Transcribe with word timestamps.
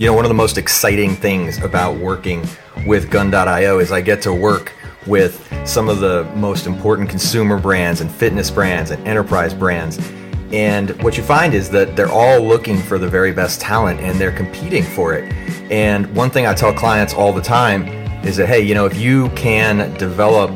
You 0.00 0.06
know, 0.06 0.14
one 0.14 0.24
of 0.24 0.30
the 0.30 0.34
most 0.34 0.56
exciting 0.56 1.14
things 1.14 1.62
about 1.62 1.98
working 1.98 2.42
with 2.86 3.10
Gun.io 3.10 3.80
is 3.80 3.92
I 3.92 4.00
get 4.00 4.22
to 4.22 4.32
work 4.32 4.72
with 5.06 5.46
some 5.68 5.90
of 5.90 6.00
the 6.00 6.24
most 6.36 6.66
important 6.66 7.10
consumer 7.10 7.60
brands 7.60 8.00
and 8.00 8.10
fitness 8.10 8.50
brands 8.50 8.92
and 8.92 9.06
enterprise 9.06 9.52
brands. 9.52 9.98
And 10.52 10.90
what 11.02 11.18
you 11.18 11.22
find 11.22 11.52
is 11.52 11.68
that 11.72 11.96
they're 11.96 12.08
all 12.08 12.40
looking 12.40 12.78
for 12.78 12.96
the 12.96 13.08
very 13.08 13.30
best 13.30 13.60
talent 13.60 14.00
and 14.00 14.18
they're 14.18 14.32
competing 14.32 14.84
for 14.84 15.12
it. 15.12 15.30
And 15.70 16.06
one 16.16 16.30
thing 16.30 16.46
I 16.46 16.54
tell 16.54 16.72
clients 16.72 17.12
all 17.12 17.34
the 17.34 17.42
time 17.42 17.86
is 18.24 18.38
that, 18.38 18.46
hey, 18.46 18.62
you 18.62 18.72
know, 18.72 18.86
if 18.86 18.96
you 18.96 19.28
can 19.36 19.92
develop 19.98 20.50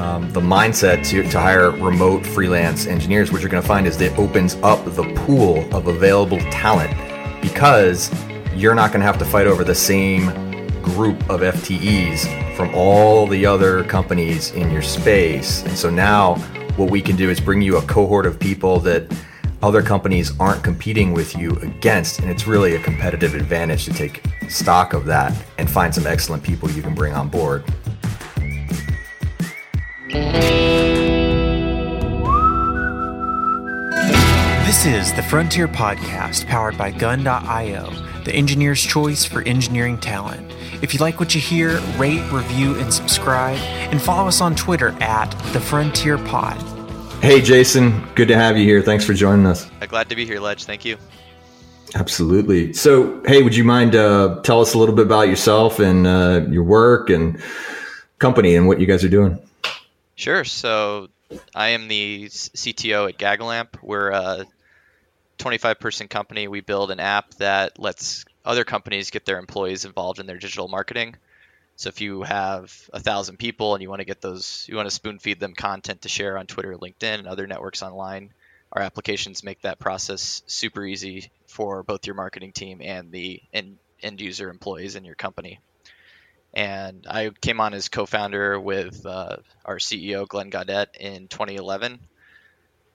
um, 0.00 0.28
the 0.32 0.40
mindset 0.40 1.06
to, 1.10 1.22
to 1.30 1.38
hire 1.38 1.70
remote 1.70 2.26
freelance 2.26 2.88
engineers, 2.88 3.30
what 3.30 3.40
you're 3.40 3.50
going 3.50 3.62
to 3.62 3.68
find 3.68 3.86
is 3.86 3.96
that 3.98 4.14
it 4.14 4.18
opens 4.18 4.56
up 4.64 4.84
the 4.84 5.04
pool 5.14 5.60
of 5.72 5.86
available 5.86 6.40
talent 6.50 6.90
because 7.40 8.10
you're 8.54 8.74
not 8.74 8.90
going 8.90 9.00
to 9.00 9.06
have 9.06 9.18
to 9.18 9.24
fight 9.24 9.46
over 9.46 9.64
the 9.64 9.74
same 9.74 10.26
group 10.82 11.18
of 11.30 11.40
FTEs 11.40 12.56
from 12.56 12.74
all 12.74 13.26
the 13.26 13.46
other 13.46 13.84
companies 13.84 14.50
in 14.52 14.70
your 14.70 14.82
space. 14.82 15.62
And 15.64 15.76
so 15.76 15.90
now 15.90 16.34
what 16.76 16.90
we 16.90 17.00
can 17.00 17.16
do 17.16 17.30
is 17.30 17.40
bring 17.40 17.62
you 17.62 17.76
a 17.78 17.82
cohort 17.82 18.26
of 18.26 18.38
people 18.38 18.80
that 18.80 19.06
other 19.62 19.82
companies 19.82 20.38
aren't 20.40 20.64
competing 20.64 21.12
with 21.12 21.36
you 21.36 21.50
against. 21.56 22.20
And 22.20 22.30
it's 22.30 22.46
really 22.46 22.74
a 22.74 22.82
competitive 22.82 23.34
advantage 23.34 23.84
to 23.84 23.92
take 23.92 24.22
stock 24.48 24.94
of 24.94 25.04
that 25.06 25.32
and 25.58 25.70
find 25.70 25.94
some 25.94 26.06
excellent 26.06 26.42
people 26.42 26.70
you 26.70 26.82
can 26.82 26.94
bring 26.94 27.12
on 27.12 27.28
board. 27.28 27.64
This 34.64 34.86
is 34.86 35.12
the 35.12 35.22
Frontier 35.22 35.68
Podcast 35.68 36.46
powered 36.46 36.78
by 36.78 36.90
Gun.io, 36.90 37.90
the 38.24 38.32
engineer's 38.32 38.82
choice 38.82 39.24
for 39.24 39.42
engineering 39.42 39.98
talent. 39.98 40.52
If 40.82 40.94
you 40.94 41.00
like 41.00 41.18
what 41.18 41.34
you 41.34 41.40
hear, 41.40 41.78
rate, 41.96 42.22
review, 42.32 42.78
and 42.78 42.92
subscribe, 42.92 43.58
and 43.58 44.00
follow 44.00 44.28
us 44.28 44.40
on 44.40 44.54
Twitter 44.54 44.90
at 45.00 45.30
the 45.52 45.60
Frontier 45.60 46.18
Pod. 46.18 46.60
Hey, 47.22 47.40
Jason, 47.40 48.06
good 48.14 48.28
to 48.28 48.34
have 48.34 48.56
you 48.56 48.64
here. 48.64 48.80
Thanks 48.80 49.04
for 49.04 49.12
joining 49.12 49.46
us. 49.46 49.70
Uh, 49.80 49.86
glad 49.86 50.08
to 50.08 50.16
be 50.16 50.24
here, 50.24 50.40
Ledge. 50.40 50.64
Thank 50.64 50.84
you. 50.84 50.96
Absolutely. 51.94 52.72
So, 52.72 53.22
hey, 53.26 53.42
would 53.42 53.54
you 53.54 53.64
mind 53.64 53.94
uh, 53.94 54.40
tell 54.42 54.60
us 54.60 54.74
a 54.74 54.78
little 54.78 54.94
bit 54.94 55.06
about 55.06 55.28
yourself 55.28 55.78
and 55.80 56.06
uh, 56.06 56.46
your 56.48 56.62
work 56.62 57.10
and 57.10 57.42
company 58.18 58.54
and 58.54 58.66
what 58.68 58.80
you 58.80 58.86
guys 58.86 59.04
are 59.04 59.08
doing? 59.08 59.38
Sure. 60.14 60.44
So 60.44 61.08
I 61.54 61.68
am 61.68 61.88
the 61.88 62.26
CTO 62.28 63.08
at 63.08 63.18
GaggleAMP. 63.18 63.82
We're 63.82 64.10
a 64.10 64.46
25 65.40 65.80
person 65.80 66.08
company. 66.08 66.48
We 66.48 66.60
build 66.60 66.90
an 66.90 67.00
app 67.00 67.34
that 67.34 67.78
lets 67.78 68.24
other 68.44 68.64
companies 68.64 69.10
get 69.10 69.24
their 69.24 69.38
employees 69.38 69.84
involved 69.84 70.20
in 70.20 70.26
their 70.26 70.38
digital 70.38 70.68
marketing. 70.68 71.16
So 71.76 71.88
if 71.88 72.00
you 72.00 72.22
have 72.22 72.72
a 72.92 73.00
thousand 73.00 73.38
people 73.38 73.74
and 73.74 73.82
you 73.82 73.88
want 73.88 74.00
to 74.00 74.06
get 74.06 74.20
those, 74.20 74.66
you 74.68 74.76
want 74.76 74.86
to 74.86 74.94
spoon 74.94 75.18
feed 75.18 75.40
them 75.40 75.54
content 75.54 76.02
to 76.02 76.08
share 76.08 76.36
on 76.36 76.46
Twitter, 76.46 76.76
LinkedIn, 76.76 77.18
and 77.18 77.26
other 77.26 77.46
networks 77.46 77.82
online, 77.82 78.32
our 78.72 78.82
applications 78.82 79.42
make 79.42 79.62
that 79.62 79.78
process 79.78 80.42
super 80.46 80.84
easy 80.84 81.30
for 81.46 81.82
both 81.82 82.06
your 82.06 82.14
marketing 82.14 82.52
team 82.52 82.80
and 82.82 83.10
the 83.10 83.42
end, 83.52 83.78
end 84.02 84.20
user 84.20 84.50
employees 84.50 84.94
in 84.94 85.04
your 85.04 85.14
company 85.14 85.58
and 86.52 87.06
I 87.08 87.30
came 87.40 87.60
on 87.60 87.74
as 87.74 87.88
co-founder 87.88 88.58
with 88.58 89.06
uh, 89.06 89.36
our 89.64 89.76
CEO 89.76 90.26
Glenn 90.26 90.50
Gaudet 90.50 90.96
in 90.98 91.28
2011. 91.28 92.00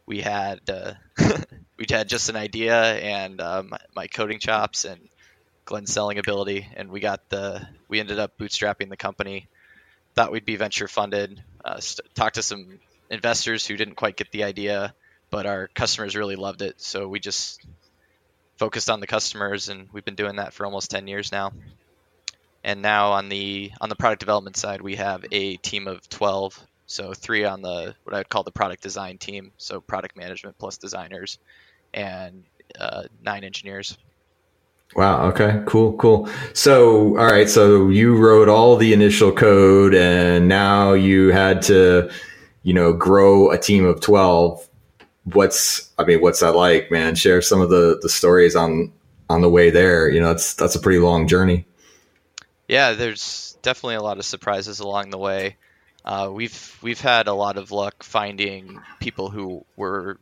We 0.05 0.21
had 0.21 0.59
uh, 0.69 0.93
we 1.77 1.85
had 1.89 2.07
just 2.07 2.29
an 2.29 2.35
idea 2.35 2.75
and 2.75 3.41
uh, 3.41 3.63
my, 3.95 4.07
coding 4.07 4.39
chops 4.39 4.85
and 4.85 4.99
Glenn's 5.65 5.91
selling 5.91 6.19
ability, 6.19 6.67
and 6.75 6.89
we 6.89 6.99
got 6.99 7.27
the 7.29 7.67
we 7.87 7.99
ended 7.99 8.19
up 8.19 8.37
bootstrapping 8.37 8.89
the 8.89 8.97
company. 8.97 9.47
Thought 10.13 10.31
we'd 10.31 10.45
be 10.45 10.55
venture 10.55 10.87
funded. 10.87 11.43
Uh, 11.63 11.79
st- 11.79 12.13
talked 12.15 12.35
to 12.35 12.43
some 12.43 12.79
investors 13.09 13.65
who 13.65 13.75
didn't 13.75 13.95
quite 13.95 14.15
get 14.15 14.31
the 14.31 14.43
idea, 14.43 14.93
but 15.31 15.45
our 15.45 15.67
customers 15.67 16.15
really 16.15 16.35
loved 16.35 16.61
it. 16.61 16.79
So 16.79 17.07
we 17.07 17.19
just 17.19 17.65
focused 18.57 18.89
on 18.89 18.99
the 18.99 19.07
customers, 19.07 19.69
and 19.69 19.89
we've 19.91 20.05
been 20.05 20.15
doing 20.15 20.35
that 20.37 20.53
for 20.53 20.65
almost 20.65 20.91
10 20.91 21.07
years 21.07 21.31
now 21.31 21.51
and 22.65 22.81
now 22.81 23.11
on 23.11 23.29
the 23.29 23.71
on 23.79 23.87
the 23.89 23.95
product 23.95 24.19
development 24.19 24.57
side 24.57 24.81
we 24.81 24.95
have 24.95 25.23
a 25.31 25.55
team 25.57 25.87
of 25.87 26.09
12 26.09 26.59
so 26.87 27.13
three 27.13 27.45
on 27.45 27.61
the 27.61 27.95
what 28.03 28.13
i 28.13 28.17
would 28.17 28.27
call 28.27 28.43
the 28.43 28.51
product 28.51 28.81
design 28.81 29.17
team 29.17 29.51
so 29.57 29.79
product 29.79 30.17
management 30.17 30.57
plus 30.57 30.77
designers 30.77 31.37
and 31.95 32.43
uh, 32.79 33.03
nine 33.23 33.43
engineers. 33.43 33.97
Wow 34.95 35.27
okay 35.29 35.63
cool 35.65 35.93
cool. 35.93 36.29
So 36.53 37.17
all 37.17 37.25
right 37.25 37.49
so 37.49 37.89
you 37.89 38.15
wrote 38.15 38.47
all 38.47 38.75
the 38.75 38.93
initial 38.93 39.31
code 39.31 39.95
and 39.95 40.47
now 40.47 40.93
you 40.93 41.31
had 41.31 41.63
to 41.63 42.11
you 42.61 42.73
know 42.73 42.93
grow 42.93 43.49
a 43.49 43.57
team 43.57 43.85
of 43.85 43.99
12 44.01 44.69
what's 45.33 45.91
i 45.97 46.03
mean 46.05 46.21
what's 46.21 46.39
that 46.41 46.55
like 46.55 46.91
man? 46.91 47.15
Share 47.15 47.41
some 47.41 47.61
of 47.61 47.69
the 47.69 47.97
the 48.01 48.09
stories 48.09 48.55
on 48.55 48.91
on 49.29 49.41
the 49.41 49.49
way 49.49 49.69
there. 49.69 50.09
You 50.09 50.19
know 50.19 50.27
that's 50.27 50.53
that's 50.53 50.75
a 50.75 50.79
pretty 50.79 50.99
long 50.99 51.27
journey. 51.27 51.65
Yeah, 52.67 52.93
there's 52.93 53.57
definitely 53.61 53.95
a 53.95 54.01
lot 54.01 54.17
of 54.17 54.25
surprises 54.25 54.79
along 54.79 55.09
the 55.09 55.17
way. 55.17 55.57
Uh, 56.03 56.29
we've 56.31 56.77
we've 56.81 57.01
had 57.01 57.27
a 57.27 57.33
lot 57.33 57.57
of 57.57 57.71
luck 57.71 58.03
finding 58.03 58.79
people 58.99 59.29
who 59.29 59.65
were 59.75 60.19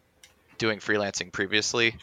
doing 0.63 0.79
freelancing 0.79 1.29
previously, 1.29 1.93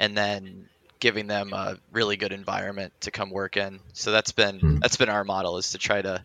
and 0.00 0.18
then 0.18 0.68
giving 0.98 1.28
them 1.28 1.52
a 1.52 1.78
really 1.92 2.16
good 2.16 2.32
environment 2.32 2.92
to 3.02 3.12
come 3.12 3.30
work 3.30 3.56
in. 3.56 3.78
So 3.92 4.10
that's 4.10 4.32
been 4.32 4.58
hmm. 4.58 4.76
that's 4.80 4.96
been 4.96 5.08
our 5.08 5.22
model 5.22 5.58
is 5.58 5.70
to 5.70 5.78
try 5.78 6.02
to 6.02 6.24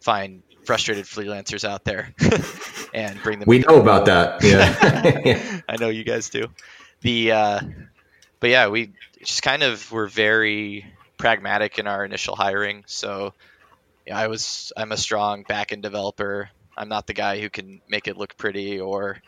find 0.00 0.42
frustrated 0.64 1.04
freelancers 1.04 1.62
out 1.62 1.84
there 1.84 2.12
and 2.94 3.22
bring 3.22 3.38
them. 3.38 3.46
We 3.46 3.60
know 3.60 3.80
about 3.80 4.06
that. 4.06 4.42
Yeah, 4.42 5.60
I 5.68 5.76
know 5.76 5.88
you 5.88 6.02
guys 6.02 6.30
do. 6.30 6.48
The 7.02 7.30
uh, 7.30 7.60
but 8.40 8.50
yeah, 8.50 8.66
we 8.66 8.90
just 9.22 9.44
kind 9.44 9.62
of 9.62 9.92
were 9.92 10.08
very 10.08 10.84
pragmatic 11.16 11.78
in 11.78 11.86
our 11.86 12.04
initial 12.04 12.34
hiring. 12.34 12.82
So 12.88 13.34
yeah, 14.04 14.18
I 14.18 14.26
was 14.26 14.72
I'm 14.76 14.90
a 14.90 14.96
strong 14.96 15.44
backend 15.44 15.82
developer. 15.82 16.50
I'm 16.76 16.88
not 16.88 17.06
the 17.06 17.14
guy 17.14 17.40
who 17.40 17.50
can 17.50 17.80
make 17.88 18.08
it 18.08 18.16
look 18.16 18.36
pretty 18.36 18.80
or 18.80 19.22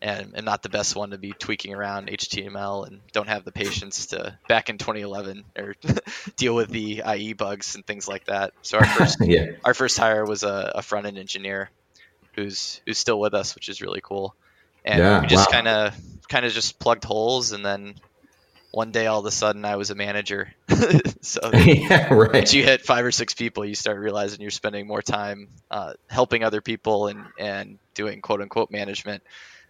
and 0.00 0.36
am 0.36 0.44
not 0.44 0.62
the 0.62 0.68
best 0.68 0.94
one 0.94 1.10
to 1.10 1.18
be 1.18 1.32
tweaking 1.32 1.74
around 1.74 2.08
HTML 2.08 2.86
and 2.86 3.00
don't 3.12 3.28
have 3.28 3.44
the 3.44 3.52
patience 3.52 4.06
to 4.06 4.38
back 4.48 4.68
in 4.68 4.78
2011 4.78 5.44
or 5.58 5.74
deal 6.36 6.54
with 6.54 6.70
the 6.70 7.02
IE 7.16 7.32
bugs 7.32 7.74
and 7.74 7.86
things 7.86 8.06
like 8.06 8.26
that. 8.26 8.52
So 8.62 8.78
our 8.78 8.86
first 8.86 9.18
yeah. 9.22 9.46
our 9.64 9.74
first 9.74 9.98
hire 9.98 10.24
was 10.24 10.42
a, 10.44 10.72
a 10.76 10.82
front 10.82 11.06
end 11.06 11.18
engineer 11.18 11.70
who's 12.34 12.80
who's 12.86 12.98
still 12.98 13.18
with 13.18 13.34
us, 13.34 13.54
which 13.54 13.68
is 13.68 13.82
really 13.82 14.00
cool. 14.00 14.34
And 14.84 15.00
yeah, 15.00 15.20
we 15.20 15.26
just 15.26 15.50
kind 15.50 15.66
of 15.66 15.94
kind 16.28 16.46
of 16.46 16.52
just 16.52 16.78
plugged 16.78 17.04
holes 17.04 17.52
and 17.52 17.64
then 17.64 17.94
one 18.70 18.92
day 18.92 19.06
all 19.06 19.18
of 19.18 19.26
a 19.26 19.30
sudden 19.30 19.64
I 19.64 19.76
was 19.76 19.90
a 19.90 19.94
manager. 19.94 20.54
so 21.22 21.50
yeah, 21.52 22.12
right. 22.12 22.32
once 22.34 22.54
you 22.54 22.62
hit 22.62 22.82
five 22.82 23.04
or 23.04 23.10
six 23.10 23.34
people, 23.34 23.64
you 23.64 23.74
start 23.74 23.98
realizing 23.98 24.40
you're 24.40 24.50
spending 24.50 24.86
more 24.86 25.02
time 25.02 25.48
uh, 25.70 25.94
helping 26.06 26.44
other 26.44 26.60
people 26.60 27.08
and, 27.08 27.24
and 27.38 27.78
doing 27.94 28.20
quote 28.20 28.40
unquote 28.40 28.70
management 28.70 29.22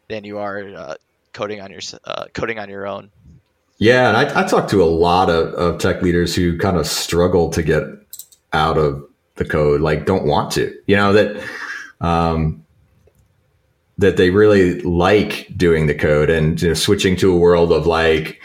than 0.08 0.24
you 0.24 0.38
are 0.38 0.58
uh, 0.74 0.94
coding 1.32 1.60
on 1.60 1.70
your 1.70 1.80
uh, 2.04 2.24
coding 2.32 2.58
on 2.58 2.68
your 2.68 2.86
own. 2.86 3.10
Yeah, 3.78 4.08
and 4.08 4.16
I, 4.16 4.42
I 4.42 4.46
talk 4.46 4.68
to 4.70 4.82
a 4.82 4.86
lot 4.86 5.30
of, 5.30 5.54
of 5.54 5.78
tech 5.78 6.02
leaders 6.02 6.34
who 6.34 6.58
kind 6.58 6.76
of 6.76 6.86
struggle 6.86 7.50
to 7.50 7.62
get 7.62 7.84
out 8.52 8.76
of 8.76 9.04
the 9.36 9.44
code, 9.44 9.80
like 9.80 10.04
don't 10.04 10.26
want 10.26 10.50
to. 10.52 10.74
You 10.86 10.96
know 10.96 11.12
that 11.12 11.42
um, 12.00 12.64
that 13.98 14.16
they 14.16 14.30
really 14.30 14.80
like 14.82 15.48
doing 15.56 15.86
the 15.86 15.94
code 15.94 16.30
and 16.30 16.60
you 16.60 16.68
know, 16.68 16.74
switching 16.74 17.16
to 17.16 17.32
a 17.32 17.38
world 17.38 17.72
of 17.72 17.86
like 17.86 18.40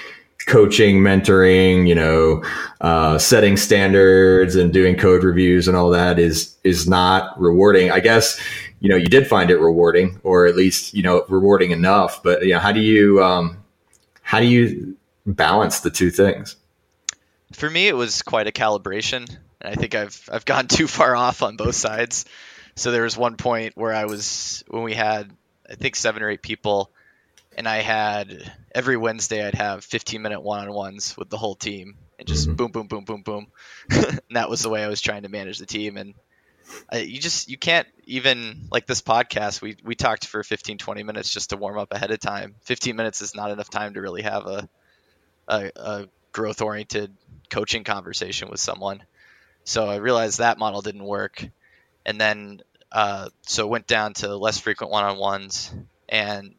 coaching, 0.45 0.99
mentoring, 0.99 1.87
you 1.87 1.95
know, 1.95 2.43
uh, 2.81 3.17
setting 3.17 3.55
standards 3.55 4.55
and 4.55 4.73
doing 4.73 4.97
code 4.97 5.23
reviews 5.23 5.67
and 5.67 5.77
all 5.77 5.89
that 5.89 6.19
is 6.19 6.55
is 6.63 6.87
not 6.87 7.39
rewarding. 7.39 7.91
I 7.91 7.99
guess 7.99 8.39
you 8.83 8.89
know 8.89 8.97
you 8.97 9.07
did 9.07 9.27
find 9.27 9.49
it 9.49 9.57
rewarding, 9.59 10.19
or 10.23 10.45
at 10.45 10.57
least 10.57 10.93
you 10.93 11.03
know 11.03 11.25
rewarding 11.29 11.71
enough. 11.71 12.21
But 12.21 12.43
you 12.43 12.53
know, 12.53 12.59
how 12.59 12.73
do 12.73 12.81
you 12.81 13.23
um, 13.23 13.63
how 14.21 14.41
do 14.41 14.45
you 14.45 14.97
balance 15.25 15.79
the 15.79 15.89
two 15.89 16.11
things? 16.11 16.57
For 17.53 17.69
me, 17.69 17.87
it 17.87 17.95
was 17.95 18.23
quite 18.23 18.47
a 18.47 18.51
calibration, 18.51 19.29
and 19.61 19.73
I 19.73 19.75
think 19.75 19.95
I've 19.95 20.29
I've 20.29 20.43
gone 20.43 20.67
too 20.77 20.87
far 20.87 21.15
off 21.15 21.41
on 21.41 21.55
both 21.55 21.75
sides. 21.75 22.25
So 22.75 22.91
there 22.91 23.03
was 23.03 23.15
one 23.15 23.37
point 23.37 23.77
where 23.77 23.93
I 23.93 24.03
was 24.03 24.65
when 24.67 24.83
we 24.83 24.93
had 24.93 25.31
I 25.69 25.75
think 25.75 25.95
seven 25.95 26.21
or 26.21 26.29
eight 26.29 26.41
people 26.41 26.91
and 27.57 27.67
I 27.67 27.77
had 27.77 28.51
every 28.73 28.97
Wednesday 28.97 29.45
I'd 29.45 29.55
have 29.55 29.85
15 29.85 30.21
minute 30.21 30.41
one 30.41 30.67
on 30.67 30.73
ones 30.73 31.15
with 31.17 31.29
the 31.29 31.37
whole 31.37 31.55
team 31.55 31.95
and 32.19 32.27
just 32.27 32.47
mm-hmm. 32.47 32.55
boom, 32.55 32.71
boom, 32.71 32.87
boom, 32.87 33.05
boom, 33.05 33.21
boom. 33.21 33.47
and 33.89 34.21
that 34.31 34.49
was 34.49 34.61
the 34.61 34.69
way 34.69 34.83
I 34.83 34.87
was 34.87 35.01
trying 35.01 35.23
to 35.23 35.29
manage 35.29 35.59
the 35.59 35.65
team. 35.65 35.97
And 35.97 36.15
You 36.93 37.19
just 37.19 37.49
you 37.49 37.57
can't 37.57 37.87
even 38.05 38.67
like 38.71 38.87
this 38.87 39.01
podcast. 39.01 39.61
We 39.61 39.77
we 39.83 39.95
talked 39.95 40.27
for 40.27 40.43
15, 40.43 40.77
20 40.77 41.03
minutes 41.03 41.31
just 41.31 41.49
to 41.51 41.57
warm 41.57 41.77
up 41.77 41.91
ahead 41.93 42.11
of 42.11 42.19
time. 42.19 42.55
15 42.63 42.95
minutes 42.95 43.21
is 43.21 43.35
not 43.35 43.51
enough 43.51 43.69
time 43.69 43.93
to 43.95 44.01
really 44.01 44.21
have 44.23 44.45
a 44.45 44.69
a, 45.47 45.71
a 45.75 46.07
growth 46.31 46.61
oriented 46.61 47.15
coaching 47.49 47.83
conversation 47.83 48.49
with 48.49 48.59
someone. 48.59 49.03
So 49.63 49.87
I 49.87 49.97
realized 49.97 50.39
that 50.39 50.57
model 50.57 50.81
didn't 50.81 51.03
work. 51.03 51.45
And 52.05 52.19
then, 52.19 52.61
uh, 52.91 53.29
so 53.43 53.67
went 53.67 53.87
down 53.87 54.13
to 54.15 54.35
less 54.35 54.59
frequent 54.59 54.91
one 54.91 55.03
on 55.05 55.17
ones. 55.17 55.73
And 56.09 56.55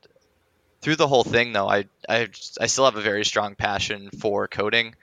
through 0.80 0.96
the 0.96 1.08
whole 1.08 1.24
thing, 1.24 1.52
though, 1.52 1.68
I, 1.68 1.86
I, 2.08 2.28
I 2.60 2.66
still 2.66 2.86
have 2.86 2.96
a 2.96 3.02
very 3.02 3.24
strong 3.24 3.56
passion 3.56 4.10
for 4.10 4.48
coding. 4.48 4.94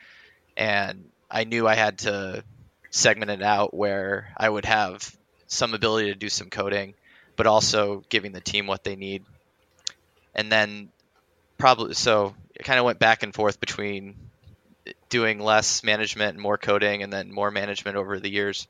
And 0.57 1.09
I 1.29 1.43
knew 1.43 1.67
I 1.67 1.75
had 1.75 1.99
to 1.99 2.43
segment 2.91 3.31
it 3.31 3.41
out 3.41 3.73
where 3.73 4.33
I 4.37 4.47
would 4.47 4.65
have 4.65 5.15
some 5.47 5.73
ability 5.73 6.09
to 6.09 6.15
do 6.15 6.29
some 6.29 6.49
coding, 6.49 6.93
but 7.35 7.47
also 7.47 8.03
giving 8.09 8.33
the 8.33 8.41
team 8.41 8.67
what 8.67 8.83
they 8.83 8.95
need. 8.95 9.23
And 10.35 10.51
then 10.51 10.89
probably 11.57 11.93
so 11.93 12.35
it 12.53 12.63
kind 12.63 12.79
of 12.79 12.85
went 12.85 12.99
back 12.99 13.23
and 13.23 13.33
forth 13.33 13.59
between 13.59 14.15
doing 15.09 15.39
less 15.39 15.83
management 15.83 16.33
and 16.33 16.41
more 16.41 16.57
coding 16.57 17.03
and 17.03 17.11
then 17.11 17.31
more 17.31 17.51
management 17.51 17.97
over 17.97 18.19
the 18.19 18.29
years. 18.29 18.67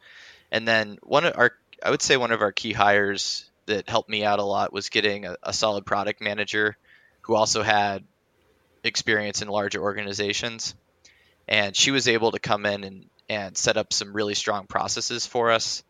And 0.52 0.68
then 0.68 0.98
one 1.04 1.26
of 1.26 1.34
our 1.38 1.52
I 1.84 1.90
would 1.90 2.02
say 2.02 2.18
one 2.18 2.32
of 2.32 2.42
our 2.42 2.52
key 2.52 2.74
hires 2.74 3.50
that 3.66 3.90
helped 3.90 4.10
me 4.10 4.24
out 4.24 4.40
a 4.40 4.44
lot 4.44 4.74
was 4.74 4.90
getting 4.90 5.26
a, 5.26 5.36
a 5.42 5.54
solid 5.54 5.86
product 5.86 6.22
manager 6.22 6.78
who 7.22 7.36
also 7.36 7.64
had 7.64 8.04
experience 8.84 9.42
in 9.42 9.48
larger 9.48 9.82
organizations. 9.82 10.76
And 11.48 11.76
she 11.76 11.92
was 11.92 12.08
able 12.08 12.32
to 12.32 12.40
come 12.40 12.66
in 12.66 12.84
and, 12.84 13.06
and 13.32 13.56
set 13.56 13.78
up 13.78 13.94
some 13.94 14.12
really 14.12 14.36
strong 14.36 14.68
processes 14.68 15.26
for 15.26 15.52
us 15.52 15.84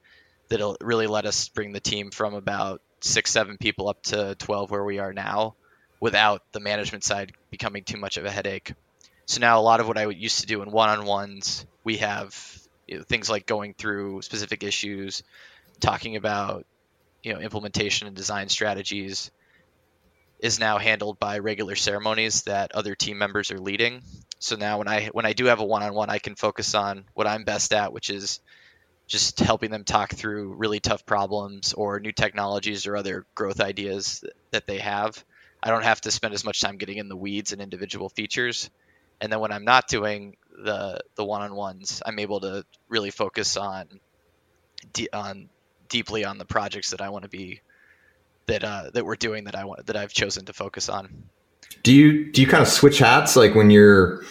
that'll 0.50 0.78
really 0.80 1.08
let 1.08 1.26
us 1.26 1.50
bring 1.50 1.72
the 1.72 1.80
team 1.80 2.12
from 2.12 2.36
about 2.36 2.84
six, 3.00 3.32
seven 3.32 3.58
people 3.58 3.90
up 3.90 4.04
to 4.04 4.36
12 4.36 4.70
where 4.70 4.84
we 4.84 5.00
are 5.00 5.12
now 5.12 5.56
without 6.00 6.44
the 6.52 6.60
management 6.60 7.04
side 7.04 7.32
becoming 7.50 7.84
too 7.84 7.98
much 7.98 8.18
of 8.18 8.26
a 8.26 8.30
headache. 8.30 8.74
So 9.26 9.40
now 9.40 9.60
a 9.60 9.64
lot 9.64 9.80
of 9.80 9.88
what 9.88 9.98
I 9.98 10.08
used 10.10 10.42
to 10.42 10.46
do 10.46 10.62
in 10.62 10.70
one-on-ones, 10.70 11.66
we 11.84 11.98
have 11.98 12.62
you 12.88 12.98
know, 12.98 13.04
things 13.04 13.28
like 13.28 13.48
going 13.48 13.74
through 13.74 14.22
specific 14.22 14.62
issues, 14.62 15.24
talking 15.80 16.18
about 16.18 16.68
you 17.24 17.34
know 17.34 17.40
implementation 17.40 18.06
and 18.06 18.16
design 18.16 18.50
strategies 18.50 19.32
is 20.40 20.60
now 20.60 20.78
handled 20.78 21.20
by 21.20 21.40
regular 21.40 21.76
ceremonies 21.76 22.44
that 22.44 22.72
other 22.74 22.94
team 22.94 23.18
members 23.18 23.50
are 23.50 23.60
leading. 23.60 24.04
So 24.42 24.56
now 24.56 24.80
when 24.80 24.88
I 24.88 25.06
when 25.14 25.28
I 25.28 25.34
do 25.34 25.46
have 25.46 25.60
a 25.60 25.64
one-on-one, 25.64 26.10
I 26.10 26.18
can 26.18 26.36
focus 26.36 26.74
on 26.74 27.06
what 27.14 27.28
I'm 27.28 27.44
best 27.44 27.74
at, 27.74 27.94
which 27.94 28.10
is 28.10 28.40
just 29.06 29.40
helping 29.40 29.70
them 29.70 29.84
talk 29.84 30.12
through 30.12 30.56
really 30.56 30.80
tough 30.80 31.06
problems 31.06 31.74
or 31.74 32.00
new 32.00 32.12
technologies 32.12 32.88
or 32.88 32.98
other 32.98 33.28
growth 33.36 33.62
ideas 33.62 34.24
that 34.50 34.66
they 34.66 34.80
have. 34.80 35.24
I 35.62 35.70
don't 35.70 35.84
have 35.84 36.02
to 36.02 36.12
spend 36.12 36.34
as 36.34 36.44
much 36.44 36.60
time 36.60 36.78
getting 36.78 36.98
in 36.98 37.08
the 37.08 37.16
weeds 37.16 37.52
and 37.52 37.62
individual 37.62 38.10
features. 38.10 38.72
And 39.22 39.32
then 39.32 39.40
when 39.40 39.52
I'm 39.52 39.64
not 39.64 39.88
doing 39.88 40.38
the 40.50 41.02
the 41.14 41.24
one-on-ones, 41.24 42.02
I'm 42.04 42.18
able 42.18 42.40
to 42.40 42.66
really 42.90 43.12
focus 43.12 43.58
on 43.58 44.00
on 45.14 45.50
deeply 45.88 46.26
on 46.26 46.40
the 46.40 46.46
projects 46.46 46.92
that 46.92 47.02
I 47.02 47.10
want 47.10 47.24
to 47.24 47.30
be 47.30 47.62
that 48.48 48.64
uh, 48.64 48.90
that 48.92 49.06
we're 49.06 49.18
doing 49.18 49.44
that 49.44 49.56
I 49.56 49.66
want 49.66 49.86
that 49.86 49.96
I've 49.96 50.14
chosen 50.14 50.46
to 50.46 50.54
focus 50.54 50.90
on. 50.90 51.30
Do 51.84 51.94
you 51.94 52.32
do 52.32 52.42
you 52.42 52.48
kind 52.48 52.62
of 52.62 52.68
switch 52.68 53.00
hats 53.00 53.36
like 53.36 53.56
when 53.56 53.70
you're 53.72 54.22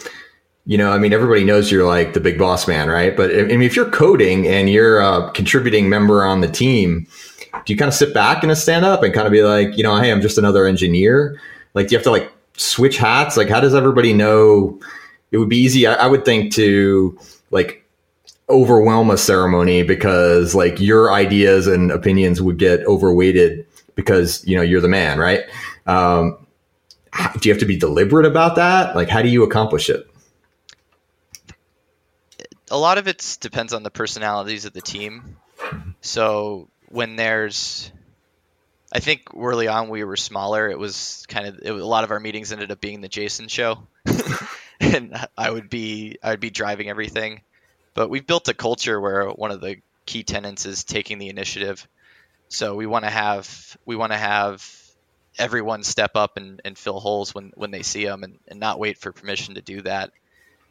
you 0.67 0.79
know, 0.79 0.93
I 0.93 0.99
mean, 0.99 1.13
everybody 1.13 1.43
knows 1.43 1.71
you're 1.73 1.87
like 1.87 2.13
the 2.13 2.21
big 2.21 2.39
boss 2.39 2.69
man, 2.69 2.89
right? 2.89 3.17
But 3.17 3.35
I 3.35 3.43
mean, 3.43 3.63
if 3.63 3.75
you're 3.75 3.91
coding 3.91 4.47
and 4.47 4.71
you're 4.71 5.01
a 5.01 5.31
contributing 5.33 5.89
member 5.89 6.25
on 6.25 6.43
the 6.43 6.49
team, 6.49 7.09
do 7.65 7.73
you 7.73 7.77
kind 7.77 7.89
of 7.89 7.95
sit 7.95 8.15
back 8.15 8.45
in 8.45 8.51
a 8.51 8.57
stand 8.57 8.85
up 8.85 9.03
and 9.03 9.13
kind 9.13 9.27
of 9.27 9.33
be 9.33 9.43
like, 9.43 9.77
you 9.77 9.83
know, 9.83 9.97
hey, 9.97 10.13
I'm 10.13 10.21
just 10.21 10.39
another 10.39 10.67
engineer? 10.67 11.41
Like, 11.75 11.89
do 11.89 11.93
you 11.93 11.99
have 11.99 12.05
to 12.05 12.11
like 12.11 12.33
switch 12.57 12.99
hats? 12.99 13.37
Like, 13.37 13.49
how 13.49 13.61
does 13.61 13.75
everybody 13.75 14.13
know? 14.13 14.79
It 15.33 15.39
would 15.39 15.49
be 15.49 15.59
easy, 15.59 15.87
I, 15.87 15.95
I 15.95 16.07
would 16.07 16.25
think, 16.25 16.53
to 16.55 17.19
like 17.51 17.85
overwhelm 18.49 19.11
a 19.11 19.17
ceremony 19.17 19.83
because 19.83 20.55
like 20.55 20.81
your 20.81 21.13
ideas 21.13 21.67
and 21.67 21.91
opinions 21.91 22.43
would 22.43 22.59
get 22.59 22.85
overweighted 22.87 23.65
because 23.95 24.47
you 24.47 24.57
know 24.57 24.63
you're 24.63 24.81
the 24.81 24.89
man, 24.89 25.19
right? 25.19 25.45
Um, 25.87 26.37
do 27.41 27.49
you 27.49 27.53
have 27.53 27.61
to 27.61 27.67
be 27.67 27.77
deliberate 27.77 28.27
about 28.27 28.57
that? 28.57 28.95
Like, 28.95 29.09
how 29.09 29.23
do 29.23 29.29
you 29.29 29.43
accomplish 29.43 29.91
it? 29.91 30.09
A 32.71 32.79
lot 32.79 32.99
of 32.99 33.09
it 33.09 33.39
depends 33.41 33.73
on 33.73 33.83
the 33.83 33.91
personalities 33.91 34.65
of 34.65 34.73
the 34.73 34.81
team. 34.81 35.37
So 36.01 36.69
when 36.89 37.17
there's, 37.17 37.91
I 38.93 39.01
think 39.01 39.23
early 39.37 39.69
on 39.69 39.89
we 39.89 40.05
were 40.05 40.17
smaller. 40.17 40.69
It 40.69 40.79
was 40.79 41.25
kind 41.29 41.47
of 41.47 41.59
it, 41.63 41.71
a 41.71 41.87
lot 41.87 42.05
of 42.05 42.11
our 42.11 42.21
meetings 42.21 42.53
ended 42.53 42.71
up 42.71 42.81
being 42.81 43.01
the 43.01 43.09
Jason 43.09 43.49
show, 43.49 43.87
and 44.81 45.17
I 45.37 45.51
would 45.51 45.69
be 45.69 46.19
I 46.23 46.31
would 46.31 46.41
be 46.41 46.51
driving 46.51 46.89
everything. 46.89 47.43
But 47.95 48.09
we've 48.09 48.27
built 48.27 48.49
a 48.49 48.55
culture 48.55 49.01
where 49.01 49.29
one 49.29 49.51
of 49.51 49.61
the 49.61 49.77
key 50.07 50.23
tenants 50.23 50.65
is 50.65 50.85
taking 50.85 51.19
the 51.19 51.29
initiative. 51.29 51.87
So 52.49 52.75
we 52.75 52.87
want 52.87 53.05
to 53.05 53.11
have 53.11 53.77
we 53.85 53.97
want 53.97 54.13
to 54.13 54.19
have 54.19 54.63
everyone 55.39 55.83
step 55.83 56.13
up 56.17 56.37
and, 56.37 56.61
and 56.65 56.77
fill 56.77 57.01
holes 57.01 57.35
when, 57.35 57.53
when 57.55 57.71
they 57.71 57.83
see 57.83 58.05
them 58.05 58.23
and, 58.25 58.39
and 58.49 58.61
not 58.61 58.79
wait 58.79 58.99
for 58.99 59.13
permission 59.13 59.55
to 59.55 59.63
do 59.63 59.83
that. 59.83 60.11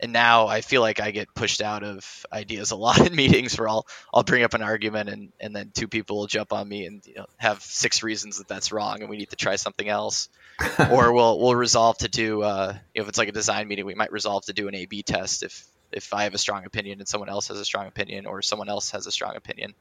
And 0.01 0.13
now 0.13 0.47
I 0.47 0.61
feel 0.61 0.81
like 0.81 1.01
I 1.01 1.11
get 1.11 1.33
pushed 1.35 1.61
out 1.61 1.83
of 1.83 2.25
ideas 2.31 2.71
a 2.71 2.77
lot 2.77 3.05
in 3.05 3.13
meetings 3.15 3.57
where 3.57 3.67
I'll 3.67 3.85
I'll 4.13 4.23
bring 4.23 4.43
up 4.43 4.53
an 4.53 4.61
argument 4.61 5.09
and, 5.09 5.33
and 5.41 5.53
then 5.53 5.71
two 5.73 5.89
people 5.89 6.17
will 6.17 6.27
jump 6.27 6.53
on 6.53 6.67
me 6.67 6.85
and 6.85 7.05
you 7.05 7.15
know, 7.15 7.25
have 7.37 7.61
six 7.61 8.01
reasons 8.01 8.37
that 8.37 8.47
that's 8.47 8.71
wrong 8.71 9.01
and 9.01 9.09
we 9.09 9.17
need 9.17 9.31
to 9.31 9.35
try 9.35 9.57
something 9.57 9.87
else. 9.87 10.29
or 10.91 11.13
we'll 11.13 11.39
we'll 11.39 11.55
resolve 11.55 11.97
to 11.97 12.09
do 12.09 12.41
uh, 12.41 12.75
if 12.93 13.07
it's 13.07 13.17
like 13.17 13.29
a 13.29 13.33
design 13.33 13.67
meeting, 13.67 13.85
we 13.85 13.95
might 13.95 14.11
resolve 14.11 14.43
to 14.45 14.53
do 14.53 14.67
an 14.67 14.75
A/B 14.75 15.03
test 15.03 15.43
if 15.43 15.65
if 15.91 16.13
I 16.13 16.23
have 16.23 16.33
a 16.33 16.37
strong 16.37 16.65
opinion 16.65 16.99
and 16.99 17.07
someone 17.07 17.29
else 17.29 17.47
has 17.47 17.57
a 17.57 17.65
strong 17.65 17.87
opinion 17.87 18.25
or 18.25 18.41
someone 18.41 18.69
else 18.69 18.91
has 18.91 19.07
a 19.07 19.11
strong 19.11 19.35
opinion. 19.35 19.73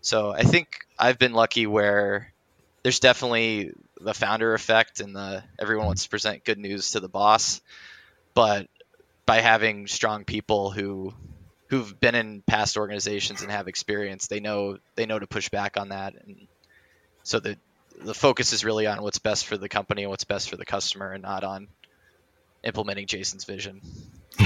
So 0.00 0.32
I 0.32 0.42
think 0.42 0.86
I've 0.98 1.18
been 1.18 1.32
lucky 1.32 1.66
where 1.66 2.32
there's 2.82 3.00
definitely 3.00 3.72
the 4.02 4.14
founder 4.14 4.54
effect 4.54 5.00
and 5.00 5.14
the 5.14 5.42
everyone 5.58 5.86
wants 5.86 6.04
to 6.04 6.10
present 6.10 6.44
good 6.44 6.58
news 6.58 6.92
to 6.92 7.00
the 7.00 7.08
boss, 7.08 7.60
but 8.34 8.68
by 9.26 9.40
having 9.40 9.86
strong 9.86 10.24
people 10.24 10.70
who 10.70 11.14
who've 11.68 11.98
been 12.00 12.14
in 12.14 12.42
past 12.42 12.76
organizations 12.76 13.42
and 13.42 13.50
have 13.50 13.68
experience, 13.68 14.26
they 14.26 14.40
know 14.40 14.78
they 14.94 15.06
know 15.06 15.18
to 15.18 15.26
push 15.26 15.48
back 15.48 15.76
on 15.76 15.90
that, 15.90 16.14
and 16.14 16.46
so 17.22 17.40
the 17.40 17.56
the 18.00 18.14
focus 18.14 18.52
is 18.52 18.64
really 18.64 18.86
on 18.86 19.02
what's 19.02 19.18
best 19.18 19.46
for 19.46 19.56
the 19.56 19.68
company 19.68 20.02
and 20.02 20.10
what's 20.10 20.24
best 20.24 20.50
for 20.50 20.56
the 20.56 20.64
customer, 20.64 21.12
and 21.12 21.22
not 21.22 21.44
on 21.44 21.68
implementing 22.64 23.06
Jason's 23.06 23.44
vision. 23.44 23.80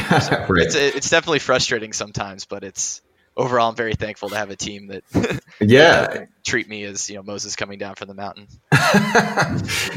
So 0.06 0.46
right. 0.48 0.66
it's 0.66 0.74
it's 0.76 1.10
definitely 1.10 1.40
frustrating 1.40 1.92
sometimes, 1.92 2.44
but 2.44 2.62
it's 2.62 3.02
overall 3.36 3.68
I'm 3.68 3.76
very 3.76 3.94
thankful 3.94 4.28
to 4.30 4.36
have 4.36 4.50
a 4.50 4.56
team 4.56 4.88
that 4.88 5.40
yeah 5.60 6.26
treat 6.44 6.68
me 6.68 6.84
as 6.84 7.08
you 7.08 7.16
know 7.16 7.22
Moses 7.22 7.56
coming 7.56 7.78
down 7.78 7.94
from 7.94 8.08
the 8.08 8.14
mountain. 8.14 8.46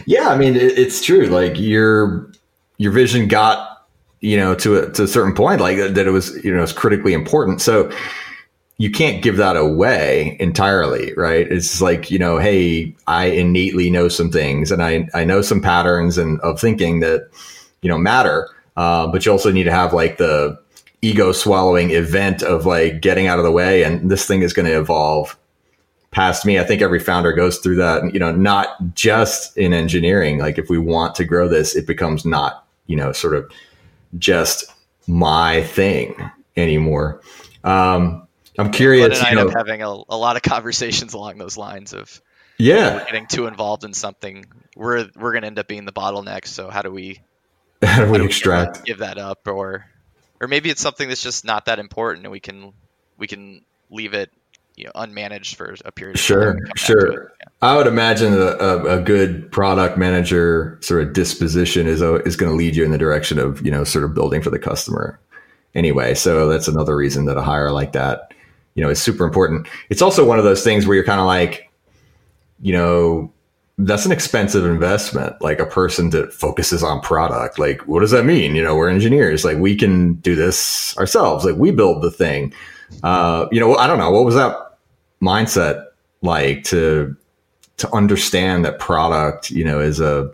yeah, 0.05 0.29
I 0.29 0.37
mean 0.37 0.55
it, 0.55 0.77
it's 0.77 1.03
true. 1.03 1.27
Like 1.27 1.59
your 1.59 2.31
your 2.77 2.91
vision 2.91 3.27
got 3.27 3.87
you 4.21 4.37
know 4.37 4.55
to 4.55 4.77
a, 4.77 4.91
to 4.91 5.03
a 5.03 5.07
certain 5.07 5.33
point, 5.33 5.61
like 5.61 5.77
that 5.77 6.07
it 6.07 6.11
was 6.11 6.43
you 6.43 6.55
know 6.55 6.63
it's 6.63 6.73
critically 6.73 7.13
important. 7.13 7.61
So 7.61 7.91
you 8.79 8.89
can't 8.89 9.21
give 9.21 9.35
that 9.35 9.57
away 9.57 10.37
entirely, 10.39 11.13
right? 11.15 11.45
It's 11.51 11.81
like, 11.81 12.09
you 12.09 12.17
know, 12.17 12.37
hey, 12.37 12.95
I 13.07 13.25
innately 13.25 13.91
know 13.91 14.07
some 14.07 14.31
things 14.31 14.71
and 14.71 14.81
I, 14.81 15.09
I 15.13 15.25
know 15.25 15.41
some 15.41 15.61
patterns 15.61 16.17
and 16.17 16.39
of 16.39 16.61
thinking 16.61 17.01
that, 17.01 17.27
you 17.81 17.89
know, 17.89 17.97
matter. 17.97 18.47
Uh, 18.77 19.05
but 19.07 19.25
you 19.25 19.33
also 19.33 19.51
need 19.51 19.65
to 19.65 19.71
have 19.71 19.91
like 19.91 20.17
the 20.17 20.57
ego 21.01 21.31
swallowing 21.31 21.91
event 21.91 22.43
of 22.43 22.65
like 22.65 23.01
getting 23.01 23.27
out 23.27 23.39
of 23.39 23.45
the 23.45 23.51
way 23.51 23.83
and 23.83 24.11
this 24.11 24.25
thing 24.25 24.41
is 24.41 24.53
going 24.53 24.65
to 24.65 24.77
evolve 24.77 25.37
past 26.11 26.45
me. 26.45 26.59
I 26.59 26.63
think 26.63 26.81
every 26.81 26.99
founder 26.99 27.33
goes 27.33 27.59
through 27.59 27.77
that, 27.77 28.13
you 28.13 28.19
know, 28.19 28.31
not 28.31 28.95
just 28.95 29.57
in 29.57 29.73
engineering. 29.73 30.39
Like 30.39 30.57
if 30.57 30.69
we 30.69 30.77
want 30.77 31.15
to 31.15 31.23
grow 31.23 31.47
this, 31.47 31.75
it 31.75 31.85
becomes 31.85 32.25
not, 32.25 32.65
you 32.87 32.95
know, 32.95 33.11
sort 33.11 33.35
of 33.35 33.51
just 34.17 34.65
my 35.07 35.63
thing 35.63 36.15
anymore. 36.57 37.21
Um, 37.63 38.27
I'm 38.57 38.71
curious. 38.71 39.19
and 39.19 39.27
I 39.27 39.41
know, 39.41 39.49
having 39.49 39.81
a, 39.81 39.89
a, 39.89 40.17
lot 40.17 40.35
of 40.35 40.41
conversations 40.41 41.13
along 41.13 41.37
those 41.37 41.57
lines 41.57 41.93
of 41.93 42.21
yeah, 42.57 42.75
you 42.75 42.99
know, 42.99 43.05
getting 43.05 43.27
too 43.27 43.47
involved 43.47 43.83
in 43.83 43.93
something. 43.93 44.45
We're 44.75 45.07
we're 45.15 45.31
going 45.31 45.41
to 45.43 45.47
end 45.47 45.59
up 45.59 45.67
being 45.67 45.85
the 45.85 45.93
bottleneck. 45.93 46.45
So 46.45 46.69
how 46.69 46.81
do 46.81 46.91
we 46.91 47.21
how 47.83 48.05
do 48.05 48.05
we, 48.05 48.07
how 48.09 48.13
do 48.17 48.23
we 48.23 48.25
extract 48.25 48.85
give 48.85 48.97
that, 48.97 49.15
give 49.15 49.17
that 49.17 49.17
up 49.17 49.47
or 49.47 49.85
or 50.41 50.47
maybe 50.47 50.69
it's 50.69 50.81
something 50.81 51.09
that's 51.09 51.23
just 51.23 51.45
not 51.45 51.65
that 51.65 51.79
important 51.79 52.25
and 52.25 52.31
we 52.31 52.39
can 52.39 52.73
we 53.17 53.27
can 53.27 53.63
leave 53.89 54.13
it 54.13 54.31
you 54.75 54.85
know 54.85 54.91
unmanaged 54.95 55.55
for 55.55 55.75
a 55.85 55.91
period 55.91 56.15
of 56.15 56.21
sure 56.21 56.53
time 56.53 56.71
sure. 56.75 57.33
yeah. 57.39 57.47
i 57.61 57.75
would 57.75 57.87
imagine 57.87 58.33
a, 58.33 58.37
a, 58.37 58.99
a, 58.99 59.01
good 59.01 59.51
product 59.51 59.97
manager 59.97 60.77
sort 60.81 61.03
of 61.03 61.13
disposition 61.13 61.85
is 61.85 62.01
a, 62.01 62.15
is 62.23 62.35
going 62.35 62.51
to 62.51 62.55
lead 62.55 62.75
you 62.75 62.85
in 62.85 62.91
the 62.91 62.97
direction 62.97 63.37
of 63.39 63.63
you 63.65 63.71
know 63.71 63.83
sort 63.83 64.05
of 64.05 64.13
building 64.13 64.41
for 64.41 64.49
the 64.49 64.59
customer. 64.59 65.19
Anyway 65.75 66.15
so 66.15 66.47
that's 66.47 66.67
another 66.67 66.95
reason 66.95 67.25
that 67.25 67.37
a 67.37 67.41
hire 67.41 67.71
like 67.71 67.91
that 67.91 68.33
you 68.75 68.83
know 68.83 68.89
is 68.89 69.01
super 69.01 69.25
important. 69.25 69.67
It's 69.89 70.01
also 70.01 70.25
one 70.25 70.39
of 70.39 70.45
those 70.45 70.63
things 70.63 70.87
where 70.87 70.95
you're 70.95 71.05
kind 71.05 71.19
of 71.19 71.27
like 71.27 71.69
you 72.61 72.73
know 72.73 73.31
that's 73.79 74.05
an 74.05 74.11
expensive 74.11 74.65
investment. 74.65 75.41
Like 75.41 75.59
a 75.59 75.65
person 75.65 76.09
that 76.11 76.33
focuses 76.33 76.83
on 76.83 76.99
product. 76.99 77.57
Like, 77.57 77.87
what 77.87 78.01
does 78.01 78.11
that 78.11 78.25
mean? 78.25 78.53
You 78.53 78.61
know, 78.61 78.75
we're 78.75 78.89
engineers. 78.89 79.45
Like, 79.45 79.57
we 79.57 79.75
can 79.75 80.13
do 80.15 80.35
this 80.35 80.97
ourselves. 80.97 81.45
Like, 81.45 81.55
we 81.55 81.71
build 81.71 82.03
the 82.03 82.11
thing. 82.11 82.53
Uh, 83.03 83.47
you 83.51 83.59
know, 83.59 83.75
I 83.75 83.87
don't 83.87 83.97
know. 83.97 84.11
What 84.11 84.25
was 84.25 84.35
that 84.35 84.77
mindset 85.21 85.85
like 86.21 86.63
to 86.65 87.15
to 87.77 87.95
understand 87.95 88.65
that 88.65 88.79
product? 88.79 89.49
You 89.49 89.63
know, 89.63 89.79
is 89.79 90.01
a 90.01 90.31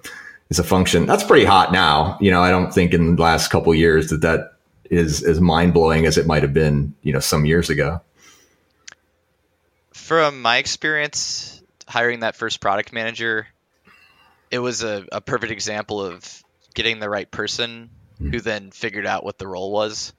is 0.50 0.58
a 0.58 0.64
function 0.64 1.06
that's 1.06 1.24
pretty 1.24 1.46
hot 1.46 1.72
now. 1.72 2.18
You 2.20 2.32
know, 2.32 2.42
I 2.42 2.50
don't 2.50 2.74
think 2.74 2.94
in 2.94 3.16
the 3.16 3.22
last 3.22 3.50
couple 3.50 3.74
years 3.76 4.10
that 4.10 4.22
that 4.22 4.54
is 4.90 5.24
as 5.24 5.40
mind 5.40 5.74
blowing 5.74 6.06
as 6.06 6.18
it 6.18 6.26
might 6.26 6.42
have 6.42 6.54
been. 6.54 6.96
You 7.04 7.14
know, 7.14 7.20
some 7.20 7.46
years 7.46 7.70
ago. 7.70 8.02
From 9.94 10.42
my 10.42 10.58
experience, 10.58 11.55
hiring 11.88 12.22
that 12.22 12.36
first 12.36 12.60
product 12.60 12.94
manager, 12.94 13.48
it 14.52 14.60
was 14.60 14.84
a, 14.84 15.06
a 15.12 15.22
perfect 15.22 15.52
example 15.52 16.02
of 16.02 16.44
getting 16.74 17.00
the 17.00 17.10
right 17.10 17.30
person 17.30 17.90
hmm. 18.18 18.32
who 18.32 18.40
then 18.40 18.72
figured 18.72 19.06
out 19.06 19.24
what 19.24 19.38
the 19.38 19.48
role 19.48 19.72
was, 19.72 20.14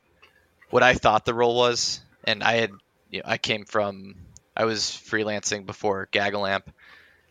what 0.70 0.82
I 0.82 0.94
thought 0.94 1.24
the 1.24 1.34
role 1.34 1.56
was, 1.56 2.00
and 2.24 2.42
I 2.42 2.54
had, 2.54 2.70
you 3.10 3.20
know, 3.20 3.24
I 3.26 3.38
came 3.38 3.64
from, 3.64 4.16
I 4.56 4.64
was 4.64 4.82
freelancing 4.82 5.66
before 5.66 6.08
GaggleAMP, 6.12 6.62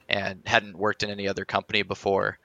and 0.08 0.42
hadn't 0.46 0.78
worked 0.78 1.04
in 1.04 1.10
any 1.10 1.28
other 1.28 1.46
company 1.46 1.82
before, 1.82 2.38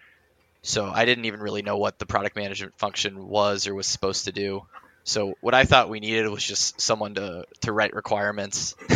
so 0.62 0.86
I 0.86 1.04
didn't 1.04 1.26
even 1.26 1.40
really 1.40 1.62
know 1.62 1.76
what 1.76 1.98
the 1.98 2.06
product 2.06 2.36
management 2.36 2.78
function 2.78 3.28
was 3.28 3.66
or 3.66 3.74
was 3.74 3.86
supposed 3.86 4.24
to 4.24 4.32
do. 4.32 4.66
So 5.04 5.34
what 5.40 5.54
I 5.54 5.64
thought 5.64 5.88
we 5.88 6.00
needed 6.00 6.28
was 6.28 6.44
just 6.44 6.80
someone 6.80 7.14
to 7.14 7.44
to 7.62 7.72
write 7.72 7.94
requirements 7.94 8.76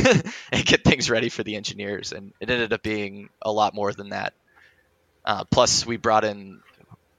and 0.53 0.65
get 0.65 0.85
things 0.85 1.11
ready 1.11 1.29
for 1.29 1.43
the 1.43 1.57
engineers, 1.57 2.13
and 2.13 2.33
it 2.41 2.51
ended 2.51 2.73
up 2.73 2.83
being 2.83 3.31
a 3.43 3.51
lot 3.51 3.75
more 3.75 3.93
than 3.93 4.11
that. 4.11 4.35
Uh, 5.25 5.45
plus, 5.45 5.87
we 5.87 5.97
brought 5.97 6.25
in 6.25 6.61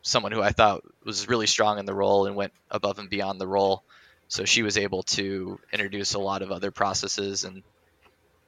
someone 0.04 0.32
who 0.32 0.42
I 0.42 0.52
thought 0.52 0.84
was 1.04 1.28
really 1.28 1.48
strong 1.48 1.80
in 1.80 1.86
the 1.86 1.94
role 1.94 2.28
and 2.28 2.36
went 2.36 2.54
above 2.70 3.00
and 3.00 3.10
beyond 3.10 3.42
the 3.42 3.48
role. 3.48 3.84
So 4.28 4.46
she 4.46 4.62
was 4.62 4.78
able 4.78 5.04
to 5.04 5.60
introduce 5.72 6.14
a 6.14 6.20
lot 6.20 6.42
of 6.42 6.52
other 6.52 6.72
processes 6.72 7.44
and 7.44 7.64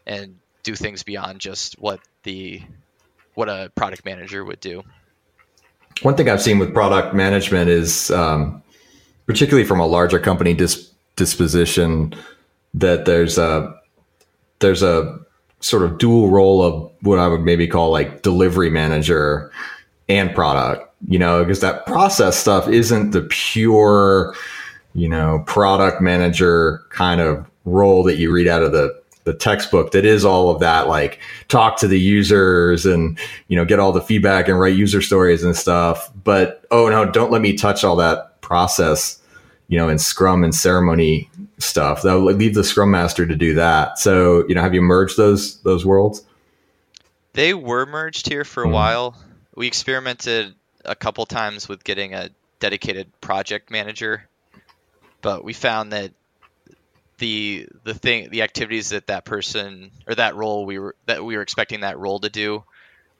and 0.05 0.37
do 0.63 0.75
things 0.75 1.03
beyond 1.03 1.39
just 1.39 1.79
what 1.79 1.99
the 2.23 2.61
what 3.33 3.49
a 3.49 3.71
product 3.75 4.05
manager 4.05 4.43
would 4.43 4.59
do. 4.59 4.83
One 6.01 6.15
thing 6.15 6.29
I've 6.29 6.41
seen 6.41 6.59
with 6.59 6.73
product 6.73 7.13
management 7.15 7.69
is 7.69 8.11
um, 8.11 8.63
particularly 9.27 9.67
from 9.67 9.79
a 9.79 9.85
larger 9.85 10.19
company 10.19 10.53
dis- 10.53 10.91
disposition, 11.15 12.15
that 12.73 13.05
there's 13.05 13.37
a 13.37 13.73
there's 14.59 14.81
a 14.81 15.19
sort 15.59 15.83
of 15.83 15.97
dual 15.97 16.29
role 16.29 16.63
of 16.63 16.91
what 17.01 17.19
I 17.19 17.27
would 17.27 17.41
maybe 17.41 17.67
call 17.67 17.91
like 17.91 18.23
delivery 18.23 18.69
manager 18.69 19.51
and 20.09 20.33
product. 20.33 20.83
You 21.07 21.19
know, 21.19 21.43
because 21.43 21.59
that 21.59 21.85
process 21.85 22.35
stuff 22.35 22.67
isn't 22.67 23.11
the 23.11 23.21
pure, 23.21 24.33
you 24.95 25.07
know, 25.07 25.43
product 25.45 26.01
manager 26.01 26.83
kind 26.89 27.21
of 27.21 27.45
role 27.65 28.03
that 28.03 28.17
you 28.17 28.31
read 28.31 28.47
out 28.47 28.63
of 28.63 28.71
the 28.71 28.99
the 29.25 29.33
textbook 29.33 29.91
that 29.91 30.05
is 30.05 30.23
all 30.23 30.49
of 30.49 30.61
that 30.61 30.87
like 30.87 31.19
talk 31.49 31.75
to 31.75 31.85
the 31.85 31.99
users 31.99 32.85
and 32.85 33.19
you 33.49 33.57
know 33.57 33.65
get 33.65 33.77
all 33.77 33.91
the 33.91 34.01
feedback 34.01 34.47
and 34.47 34.57
write 34.57 34.73
user 34.73 35.01
stories 35.01 35.43
and 35.43 35.53
stuff 35.53 36.09
but 36.23 36.63
oh 36.71 36.87
no 36.87 37.03
don't 37.03 37.29
let 37.29 37.41
me 37.41 37.51
touch 37.51 37.83
all 37.83 37.97
that 37.97 38.36
process 38.47 39.19
you 39.67 39.77
know, 39.77 39.89
in 39.89 39.99
Scrum 39.99 40.43
and 40.43 40.55
ceremony 40.55 41.29
stuff. 41.57 42.01
That 42.03 42.19
would 42.19 42.37
leave 42.37 42.53
the 42.53 42.63
Scrum 42.63 42.91
Master 42.91 43.25
to 43.25 43.35
do 43.35 43.55
that. 43.55 43.99
So, 43.99 44.47
you 44.47 44.55
know, 44.55 44.61
have 44.61 44.73
you 44.73 44.81
merged 44.81 45.17
those 45.17 45.59
those 45.61 45.85
worlds? 45.85 46.25
They 47.33 47.53
were 47.53 47.85
merged 47.85 48.27
here 48.27 48.45
for 48.45 48.63
a 48.63 48.65
mm-hmm. 48.65 48.73
while. 48.73 49.15
We 49.55 49.67
experimented 49.67 50.55
a 50.85 50.95
couple 50.95 51.25
times 51.25 51.67
with 51.67 51.83
getting 51.83 52.13
a 52.13 52.29
dedicated 52.59 53.11
project 53.21 53.69
manager, 53.69 54.27
but 55.21 55.43
we 55.43 55.53
found 55.53 55.91
that 55.91 56.11
the 57.17 57.67
the 57.83 57.93
thing 57.93 58.29
the 58.29 58.43
activities 58.43 58.89
that 58.89 59.07
that 59.07 59.25
person 59.25 59.91
or 60.07 60.15
that 60.15 60.35
role 60.35 60.65
we 60.65 60.79
were 60.79 60.95
that 61.07 61.25
we 61.25 61.35
were 61.35 61.41
expecting 61.41 61.81
that 61.81 61.97
role 61.97 62.19
to 62.19 62.29
do 62.29 62.63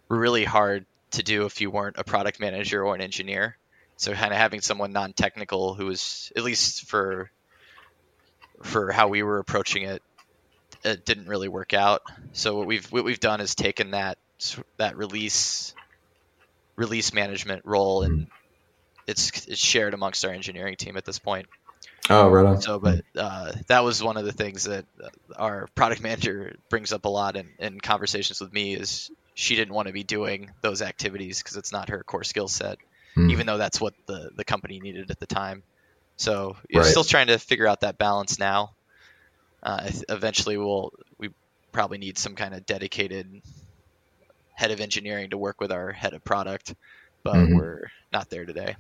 were 0.07 0.17
really 0.17 0.45
hard 0.45 0.85
to 1.11 1.23
do 1.23 1.45
if 1.45 1.59
you 1.59 1.71
weren't 1.71 1.97
a 1.97 2.03
product 2.03 2.39
manager 2.39 2.85
or 2.85 2.95
an 2.95 3.01
engineer. 3.01 3.57
So 3.97 4.13
kind 4.13 4.31
of 4.31 4.37
having 4.37 4.61
someone 4.61 4.93
non-technical 4.93 5.73
who 5.73 5.87
was 5.87 6.31
at 6.35 6.43
least 6.43 6.85
for 6.85 7.31
for 8.63 8.91
how 8.91 9.07
we 9.07 9.23
were 9.23 9.39
approaching 9.39 9.83
it, 9.83 10.01
it 10.83 11.05
didn't 11.05 11.27
really 11.27 11.47
work 11.47 11.73
out. 11.73 12.03
So 12.31 12.55
what 12.55 12.67
we've 12.67 12.85
what 12.91 13.03
we've 13.03 13.19
done 13.19 13.41
is 13.41 13.55
taken 13.55 13.91
that 13.91 14.17
that 14.77 14.97
release 14.97 15.73
release 16.75 17.11
management 17.11 17.63
role 17.65 18.03
and 18.03 18.27
it's 19.07 19.47
it's 19.47 19.59
shared 19.59 19.95
amongst 19.95 20.23
our 20.25 20.31
engineering 20.31 20.75
team 20.75 20.95
at 20.95 21.05
this 21.05 21.17
point. 21.17 21.47
Oh, 22.09 22.29
right 22.29 22.45
on. 22.45 22.61
So, 22.61 22.79
but 22.79 23.01
uh, 23.17 23.51
that 23.67 23.83
was 23.83 24.01
one 24.01 24.15
of 24.15 24.25
the 24.25 24.31
things 24.31 24.65
that 24.65 24.85
our 25.35 25.67
product 25.75 26.01
manager 26.01 26.55
brings 26.69 26.93
up 26.93 27.05
a 27.05 27.09
lot 27.09 27.35
in, 27.35 27.49
in 27.59 27.81
conversations 27.81 28.39
with 28.39 28.53
me 28.53 28.75
is 28.75 29.11
she 29.33 29.55
didn't 29.55 29.73
want 29.73 29.87
to 29.87 29.93
be 29.93 30.03
doing 30.03 30.51
those 30.61 30.81
activities 30.81 31.41
because 31.41 31.57
it's 31.57 31.73
not 31.73 31.89
her 31.89 32.03
core 32.03 32.23
skill 32.23 32.47
set 32.47 32.77
mm. 33.17 33.31
even 33.31 33.47
though 33.47 33.57
that's 33.57 33.81
what 33.81 33.93
the, 34.05 34.31
the 34.35 34.45
company 34.45 34.79
needed 34.79 35.11
at 35.11 35.19
the 35.19 35.25
time. 35.25 35.63
So 36.17 36.55
you're 36.69 36.83
right. 36.83 36.89
still 36.89 37.03
trying 37.03 37.27
to 37.27 37.37
figure 37.37 37.67
out 37.67 37.81
that 37.81 37.97
balance 37.97 38.39
now. 38.39 38.71
Uh, 39.61 39.89
eventually, 40.09 40.57
we'll 40.57 40.93
we 41.17 41.29
probably 41.71 41.97
need 41.97 42.17
some 42.17 42.35
kind 42.35 42.53
of 42.53 42.65
dedicated 42.65 43.41
head 44.53 44.71
of 44.71 44.79
engineering 44.79 45.29
to 45.31 45.37
work 45.37 45.59
with 45.59 45.71
our 45.71 45.91
head 45.91 46.13
of 46.13 46.23
product, 46.23 46.73
but 47.23 47.35
mm-hmm. 47.35 47.57
we're 47.57 47.91
not 48.11 48.29
there 48.29 48.45
today. 48.45 48.75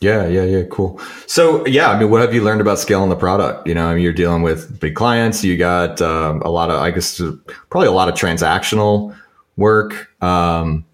Yeah, 0.00 0.26
yeah, 0.26 0.44
yeah, 0.44 0.62
cool. 0.70 1.00
So, 1.26 1.66
yeah, 1.66 1.90
I 1.90 1.98
mean, 1.98 2.10
what 2.10 2.20
have 2.20 2.34
you 2.34 2.42
learned 2.42 2.60
about 2.60 2.78
scaling 2.78 3.08
the 3.08 3.16
product? 3.16 3.66
You 3.66 3.74
know, 3.74 3.86
I 3.86 3.94
mean, 3.94 4.02
you're 4.02 4.12
dealing 4.12 4.42
with 4.42 4.78
big 4.78 4.94
clients. 4.94 5.42
You 5.42 5.56
got 5.56 6.02
um, 6.02 6.42
a 6.42 6.50
lot 6.50 6.70
of, 6.70 6.80
I 6.80 6.90
guess, 6.90 7.20
probably 7.70 7.88
a 7.88 7.92
lot 7.92 8.08
of 8.08 8.14
transactional 8.14 9.16
work. 9.56 10.10
Um, 10.22 10.84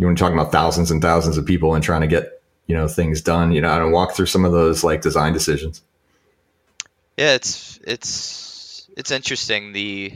you 0.00 0.06
want 0.06 0.16
to 0.16 0.24
talk 0.24 0.32
about 0.32 0.50
thousands 0.50 0.90
and 0.90 1.02
thousands 1.02 1.36
of 1.36 1.44
people 1.44 1.74
and 1.74 1.84
trying 1.84 2.00
to 2.00 2.06
get 2.06 2.42
you 2.66 2.74
know 2.74 2.88
things 2.88 3.20
done 3.20 3.52
you 3.52 3.60
know 3.60 3.84
and 3.84 3.92
walk 3.92 4.14
through 4.14 4.26
some 4.26 4.46
of 4.46 4.52
those 4.52 4.82
like 4.82 5.02
design 5.02 5.34
decisions. 5.34 5.82
Yeah 7.18 7.34
it's 7.34 7.78
it's 7.84 8.88
it's 8.96 9.10
interesting. 9.10 9.72
The 9.72 10.14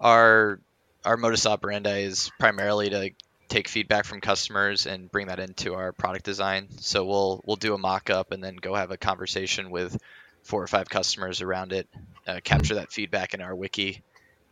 our 0.00 0.58
our 1.04 1.16
modus 1.16 1.46
operandi 1.46 2.00
is 2.00 2.32
primarily 2.40 2.90
to 2.90 3.10
take 3.48 3.68
feedback 3.68 4.04
from 4.04 4.20
customers 4.20 4.86
and 4.86 5.10
bring 5.10 5.28
that 5.28 5.38
into 5.38 5.74
our 5.74 5.92
product 5.92 6.24
design. 6.24 6.68
So 6.78 7.04
we'll 7.04 7.42
we'll 7.46 7.56
do 7.56 7.72
a 7.74 7.78
mock-up 7.78 8.32
and 8.32 8.42
then 8.42 8.56
go 8.56 8.74
have 8.74 8.90
a 8.90 8.96
conversation 8.96 9.70
with 9.70 9.96
four 10.42 10.60
or 10.60 10.66
five 10.66 10.88
customers 10.88 11.40
around 11.40 11.72
it 11.72 11.88
uh, 12.26 12.40
capture 12.42 12.74
that 12.74 12.90
feedback 12.90 13.32
in 13.32 13.40
our 13.40 13.54
wiki 13.54 14.02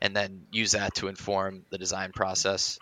and 0.01 0.15
then 0.15 0.47
use 0.53 0.73
that 0.73 0.95
to 0.95 1.09
inform 1.09 1.65
the 1.71 1.79
design 1.79 2.13
process 2.13 2.79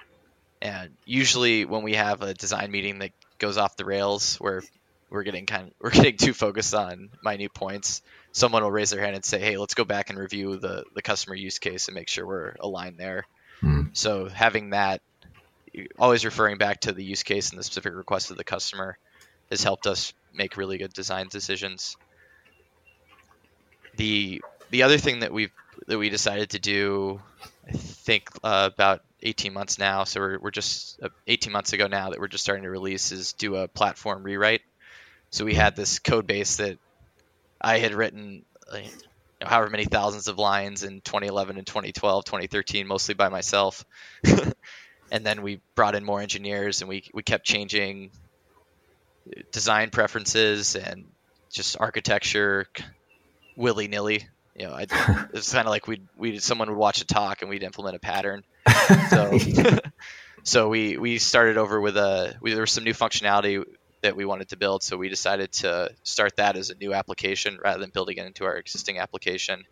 and 0.62 0.90
usually 1.04 1.64
when 1.64 1.82
we 1.82 1.94
have 1.94 2.22
a 2.22 2.34
design 2.34 2.70
meeting 2.70 2.98
that 3.00 3.12
goes 3.38 3.56
off 3.56 3.76
the 3.76 3.84
rails 3.84 4.36
where 4.36 4.62
we're 5.10 5.22
getting 5.22 5.46
kind 5.46 5.68
of, 5.68 5.72
we're 5.80 5.90
getting 5.90 6.16
too 6.16 6.34
focused 6.34 6.74
on 6.74 7.10
minute 7.22 7.54
points, 7.54 8.02
someone 8.32 8.62
will 8.62 8.70
raise 8.70 8.90
their 8.90 9.00
hand 9.00 9.14
and 9.14 9.24
say, 9.24 9.38
"Hey, 9.38 9.56
let's 9.56 9.74
go 9.74 9.84
back 9.84 10.10
and 10.10 10.18
review 10.18 10.56
the 10.56 10.84
the 10.94 11.02
customer 11.02 11.34
use 11.34 11.58
case 11.58 11.88
and 11.88 11.94
make 11.94 12.08
sure 12.08 12.26
we're 12.26 12.54
aligned 12.60 12.98
there." 12.98 13.26
Mm. 13.62 13.96
So 13.96 14.28
having 14.28 14.70
that 14.70 15.00
always 15.98 16.24
referring 16.24 16.58
back 16.58 16.80
to 16.80 16.92
the 16.92 17.04
use 17.04 17.22
case 17.22 17.50
and 17.50 17.58
the 17.58 17.64
specific 17.64 17.94
request 17.94 18.30
of 18.30 18.36
the 18.36 18.44
customer 18.44 18.96
has 19.50 19.62
helped 19.62 19.86
us 19.86 20.12
make 20.32 20.56
really 20.56 20.78
good 20.78 20.92
design 20.92 21.28
decisions. 21.28 21.96
The 23.96 24.42
the 24.70 24.82
other 24.82 24.98
thing 24.98 25.20
that 25.20 25.32
we 25.32 25.50
that 25.86 25.98
we 25.98 26.08
decided 26.08 26.50
to 26.50 26.58
do, 26.58 27.20
I 27.68 27.72
think 27.72 28.28
uh, 28.42 28.70
about 28.72 29.02
18 29.22 29.52
months 29.52 29.78
now. 29.78 30.04
So 30.04 30.20
we're, 30.20 30.38
we're 30.38 30.50
just 30.50 31.00
uh, 31.02 31.08
18 31.26 31.52
months 31.52 31.72
ago 31.72 31.86
now 31.86 32.10
that 32.10 32.20
we're 32.20 32.28
just 32.28 32.44
starting 32.44 32.64
to 32.64 32.70
release 32.70 33.12
is 33.12 33.32
do 33.32 33.56
a 33.56 33.68
platform 33.68 34.22
rewrite. 34.22 34.62
So 35.30 35.44
we 35.44 35.54
had 35.54 35.76
this 35.76 35.98
code 35.98 36.26
base 36.26 36.56
that 36.56 36.78
I 37.60 37.78
had 37.78 37.94
written 37.94 38.44
you 38.72 38.80
know, 39.40 39.46
however 39.46 39.70
many 39.70 39.84
thousands 39.84 40.28
of 40.28 40.38
lines 40.38 40.82
in 40.82 41.00
2011 41.00 41.58
and 41.58 41.66
2012, 41.66 42.24
2013, 42.24 42.86
mostly 42.86 43.14
by 43.14 43.28
myself. 43.28 43.84
and 45.10 45.26
then 45.26 45.42
we 45.42 45.60
brought 45.74 45.94
in 45.94 46.04
more 46.04 46.20
engineers 46.20 46.80
and 46.80 46.88
we, 46.88 47.04
we 47.12 47.22
kept 47.22 47.44
changing 47.44 48.10
design 49.52 49.90
preferences 49.90 50.76
and 50.76 51.06
just 51.50 51.76
architecture 51.80 52.66
willy 53.56 53.88
nilly. 53.88 54.26
You 54.54 54.68
know, 54.68 54.74
I, 54.74 54.82
it's 55.32 55.52
kind 55.52 55.66
of 55.66 55.70
like 55.70 55.86
we 55.86 56.00
we 56.16 56.38
someone 56.38 56.68
would 56.68 56.78
watch 56.78 57.00
a 57.00 57.06
talk 57.06 57.42
and 57.42 57.50
we'd 57.50 57.62
implement 57.62 57.96
a 57.96 57.98
pattern. 57.98 58.44
So, 59.10 59.38
so 60.44 60.68
we 60.68 60.96
we 60.98 61.18
started 61.18 61.56
over 61.58 61.80
with 61.80 61.96
a 61.96 62.36
we, 62.40 62.52
there 62.52 62.62
was 62.62 62.72
some 62.72 62.84
new 62.84 62.94
functionality 62.94 63.64
that 64.02 64.16
we 64.16 64.24
wanted 64.24 64.50
to 64.50 64.56
build, 64.56 64.82
so 64.82 64.96
we 64.96 65.08
decided 65.08 65.52
to 65.52 65.90
start 66.02 66.36
that 66.36 66.56
as 66.56 66.70
a 66.70 66.74
new 66.76 66.92
application 66.94 67.58
rather 67.62 67.80
than 67.80 67.90
building 67.90 68.18
it 68.18 68.26
into 68.26 68.44
our 68.44 68.56
existing 68.56 68.98
application, 68.98 69.64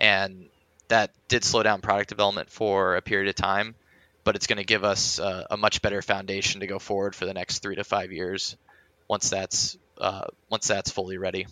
and 0.00 0.48
that 0.88 1.10
did 1.28 1.44
slow 1.44 1.62
down 1.62 1.80
product 1.80 2.08
development 2.08 2.50
for 2.50 2.96
a 2.96 3.02
period 3.02 3.28
of 3.28 3.34
time. 3.36 3.74
but 4.24 4.36
it's 4.36 4.46
going 4.46 4.58
to 4.58 4.64
give 4.64 4.84
us 4.84 5.18
uh, 5.18 5.44
a 5.50 5.56
much 5.56 5.82
better 5.82 6.02
foundation 6.02 6.60
to 6.60 6.66
go 6.66 6.78
forward 6.78 7.14
for 7.14 7.26
the 7.26 7.34
next 7.34 7.60
three 7.60 7.76
to 7.76 7.84
five 7.84 8.12
years 8.12 8.56
once 9.08 9.30
that's 9.30 9.78
uh, 9.98 10.26
once 10.50 10.66
that's 10.68 10.90
fully 10.90 11.18
ready. 11.18 11.46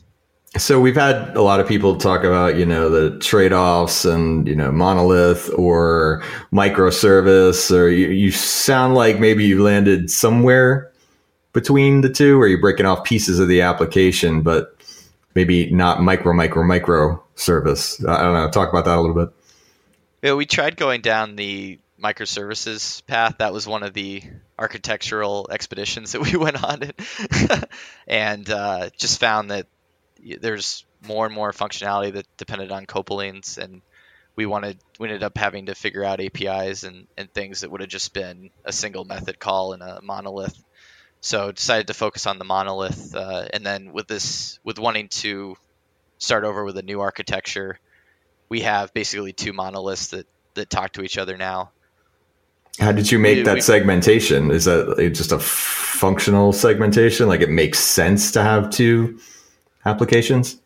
So 0.58 0.78
we've 0.78 0.96
had 0.96 1.34
a 1.34 1.40
lot 1.40 1.60
of 1.60 1.68
people 1.68 1.96
talk 1.96 2.24
about, 2.24 2.56
you 2.56 2.66
know, 2.66 2.90
the 2.90 3.18
trade-offs 3.20 4.04
and, 4.04 4.46
you 4.46 4.54
know, 4.54 4.70
monolith 4.70 5.50
or 5.56 6.22
microservice, 6.52 7.74
or 7.74 7.88
you, 7.88 8.08
you 8.08 8.30
sound 8.30 8.94
like 8.94 9.18
maybe 9.18 9.46
you 9.46 9.62
landed 9.62 10.10
somewhere 10.10 10.92
between 11.54 12.02
the 12.02 12.10
two, 12.10 12.38
or 12.38 12.46
you're 12.46 12.60
breaking 12.60 12.84
off 12.84 13.04
pieces 13.04 13.38
of 13.38 13.48
the 13.48 13.62
application, 13.62 14.42
but 14.42 14.76
maybe 15.34 15.70
not 15.70 16.02
micro, 16.02 16.34
micro, 16.34 16.62
micro 16.64 17.22
service. 17.34 18.04
I 18.04 18.22
don't 18.22 18.34
know. 18.34 18.50
Talk 18.50 18.68
about 18.70 18.84
that 18.84 18.98
a 18.98 19.00
little 19.00 19.16
bit. 19.16 19.34
Yeah, 20.22 20.34
we 20.34 20.46
tried 20.46 20.76
going 20.76 21.00
down 21.00 21.36
the 21.36 21.78
microservices 22.02 23.04
path. 23.06 23.38
That 23.38 23.52
was 23.52 23.66
one 23.66 23.82
of 23.82 23.94
the 23.94 24.22
architectural 24.58 25.48
expeditions 25.50 26.12
that 26.12 26.20
we 26.20 26.36
went 26.36 26.62
on, 26.62 26.90
and 28.06 28.48
uh, 28.50 28.90
just 28.98 29.18
found 29.18 29.50
that 29.50 29.66
there's 30.40 30.84
more 31.06 31.26
and 31.26 31.34
more 31.34 31.52
functionality 31.52 32.12
that 32.12 32.26
depended 32.36 32.70
on 32.70 32.86
copalines, 32.86 33.58
and 33.58 33.82
we 34.36 34.46
wanted 34.46 34.78
we 34.98 35.08
ended 35.08 35.22
up 35.22 35.36
having 35.36 35.66
to 35.66 35.74
figure 35.74 36.04
out 36.04 36.20
APIs 36.20 36.84
and, 36.84 37.06
and 37.16 37.32
things 37.32 37.60
that 37.60 37.70
would 37.70 37.80
have 37.80 37.90
just 37.90 38.14
been 38.14 38.50
a 38.64 38.72
single 38.72 39.04
method 39.04 39.38
call 39.38 39.72
in 39.72 39.82
a 39.82 40.00
monolith. 40.02 40.56
So 41.20 41.52
decided 41.52 41.86
to 41.88 41.94
focus 41.94 42.26
on 42.26 42.38
the 42.38 42.44
monolith, 42.44 43.14
uh, 43.14 43.46
and 43.52 43.64
then 43.64 43.92
with 43.92 44.08
this 44.08 44.58
with 44.64 44.78
wanting 44.78 45.08
to 45.08 45.56
start 46.18 46.44
over 46.44 46.64
with 46.64 46.76
a 46.78 46.82
new 46.82 47.00
architecture, 47.00 47.78
we 48.48 48.62
have 48.62 48.92
basically 48.94 49.32
two 49.32 49.52
monoliths 49.52 50.08
that 50.08 50.26
that 50.54 50.70
talk 50.70 50.92
to 50.94 51.02
each 51.02 51.18
other 51.18 51.36
now. 51.36 51.70
How 52.78 52.92
did 52.92 53.10
you 53.10 53.18
make 53.18 53.38
we, 53.38 53.42
that 53.42 53.54
we, 53.54 53.60
segmentation? 53.60 54.50
Is 54.50 54.64
that 54.64 54.96
just 55.14 55.30
a 55.30 55.38
functional 55.38 56.52
segmentation? 56.52 57.28
Like 57.28 57.42
it 57.42 57.50
makes 57.50 57.78
sense 57.78 58.32
to 58.32 58.42
have 58.42 58.70
two 58.70 59.18
applications? 59.84 60.56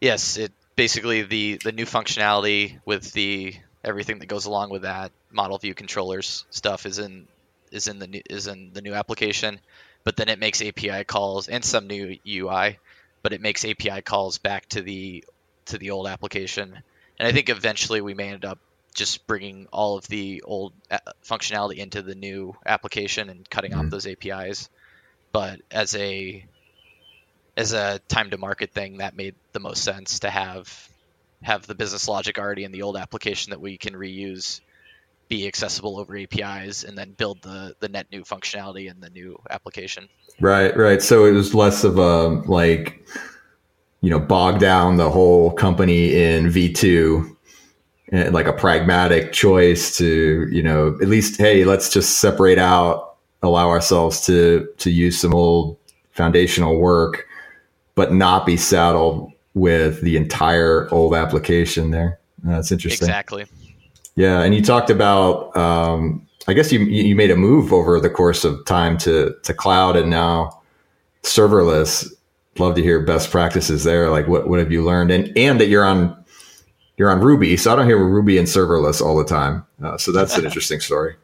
Yes, 0.00 0.36
it 0.36 0.52
basically 0.76 1.22
the 1.22 1.60
the 1.62 1.72
new 1.72 1.86
functionality 1.86 2.78
with 2.84 3.12
the 3.12 3.54
everything 3.84 4.18
that 4.18 4.26
goes 4.26 4.46
along 4.46 4.70
with 4.70 4.82
that 4.82 5.12
model 5.30 5.58
view 5.58 5.74
controllers 5.74 6.44
stuff 6.50 6.86
is 6.86 6.98
in 6.98 7.26
is 7.70 7.88
in 7.88 7.98
the 7.98 8.06
new, 8.06 8.22
is 8.30 8.46
in 8.46 8.72
the 8.72 8.82
new 8.82 8.94
application, 8.94 9.60
but 10.04 10.16
then 10.16 10.28
it 10.28 10.38
makes 10.38 10.62
API 10.62 11.04
calls 11.04 11.48
and 11.48 11.64
some 11.64 11.86
new 11.86 12.16
UI, 12.26 12.78
but 13.22 13.32
it 13.32 13.40
makes 13.40 13.64
API 13.64 14.02
calls 14.02 14.38
back 14.38 14.68
to 14.68 14.82
the 14.82 15.24
to 15.66 15.78
the 15.78 15.90
old 15.90 16.06
application. 16.06 16.82
And 17.18 17.28
I 17.28 17.32
think 17.32 17.48
eventually 17.48 18.00
we 18.00 18.14
may 18.14 18.30
end 18.30 18.44
up 18.44 18.58
just 18.94 19.26
bringing 19.26 19.66
all 19.72 19.96
of 19.96 20.06
the 20.06 20.42
old 20.42 20.72
uh, 20.90 20.98
functionality 21.24 21.78
into 21.78 22.00
the 22.02 22.14
new 22.14 22.56
application 22.64 23.28
and 23.28 23.48
cutting 23.48 23.72
mm-hmm. 23.72 23.80
off 23.80 23.90
those 23.90 24.06
APIs. 24.06 24.68
But 25.32 25.60
as 25.70 25.96
a 25.96 26.44
as 27.56 27.72
a 27.72 28.00
time 28.08 28.30
to 28.30 28.38
market 28.38 28.72
thing, 28.72 28.98
that 28.98 29.16
made 29.16 29.34
the 29.52 29.60
most 29.60 29.82
sense 29.82 30.20
to 30.20 30.30
have 30.30 30.88
have 31.42 31.66
the 31.66 31.74
business 31.74 32.08
logic 32.08 32.38
already 32.38 32.64
in 32.64 32.72
the 32.72 32.82
old 32.82 32.96
application 32.96 33.50
that 33.50 33.60
we 33.60 33.76
can 33.76 33.94
reuse 33.94 34.60
be 35.28 35.46
accessible 35.46 35.98
over 35.98 36.16
APIs 36.16 36.84
and 36.84 36.96
then 36.96 37.12
build 37.12 37.40
the 37.42 37.74
the 37.80 37.88
net 37.88 38.06
new 38.12 38.22
functionality 38.22 38.90
in 38.90 39.00
the 39.00 39.10
new 39.10 39.38
application. 39.50 40.08
Right, 40.40 40.76
right. 40.76 41.00
So 41.00 41.24
it 41.24 41.32
was 41.32 41.54
less 41.54 41.84
of 41.84 41.98
a 41.98 42.28
like 42.46 43.04
you 44.00 44.10
know 44.10 44.18
bog 44.18 44.60
down 44.60 44.96
the 44.96 45.10
whole 45.10 45.50
company 45.52 46.14
in 46.14 46.46
V2 46.46 47.36
and 48.12 48.28
eh, 48.28 48.30
like 48.30 48.46
a 48.46 48.52
pragmatic 48.52 49.32
choice 49.32 49.96
to 49.96 50.46
you 50.50 50.62
know 50.62 50.98
at 51.00 51.08
least 51.08 51.38
hey 51.38 51.64
let's 51.64 51.88
just 51.88 52.18
separate 52.18 52.58
out 52.58 53.16
allow 53.42 53.68
ourselves 53.68 54.26
to 54.26 54.68
to 54.78 54.90
use 54.90 55.18
some 55.18 55.34
old 55.34 55.78
foundational 56.12 56.78
work 56.78 57.26
but 57.94 58.12
not 58.12 58.46
be 58.46 58.56
saddled 58.56 59.32
with 59.54 60.00
the 60.00 60.16
entire 60.16 60.88
old 60.92 61.14
application 61.14 61.90
there. 61.90 62.18
That's 62.42 62.72
interesting. 62.72 63.06
Exactly. 63.06 63.46
Yeah, 64.16 64.42
and 64.42 64.54
you 64.54 64.62
talked 64.62 64.90
about. 64.90 65.56
Um, 65.56 66.26
I 66.46 66.52
guess 66.52 66.70
you 66.70 66.80
you 66.80 67.14
made 67.14 67.30
a 67.30 67.36
move 67.36 67.72
over 67.72 67.98
the 68.00 68.10
course 68.10 68.44
of 68.44 68.64
time 68.66 68.98
to 68.98 69.34
to 69.42 69.54
cloud 69.54 69.96
and 69.96 70.10
now 70.10 70.60
serverless. 71.22 72.12
Love 72.58 72.76
to 72.76 72.82
hear 72.82 73.00
best 73.00 73.30
practices 73.30 73.82
there. 73.84 74.10
Like 74.10 74.28
what 74.28 74.48
what 74.48 74.58
have 74.58 74.70
you 74.70 74.84
learned? 74.84 75.10
And 75.10 75.36
and 75.36 75.60
that 75.60 75.68
you're 75.68 75.84
on 75.84 76.24
you're 76.96 77.10
on 77.10 77.20
Ruby, 77.20 77.56
so 77.56 77.72
I 77.72 77.76
don't 77.76 77.86
hear 77.86 77.98
Ruby 77.98 78.38
and 78.38 78.46
serverless 78.46 79.00
all 79.00 79.16
the 79.16 79.24
time. 79.24 79.64
Uh, 79.82 79.96
so 79.96 80.12
that's 80.12 80.36
an 80.36 80.44
interesting 80.46 80.80
story. 80.80 81.16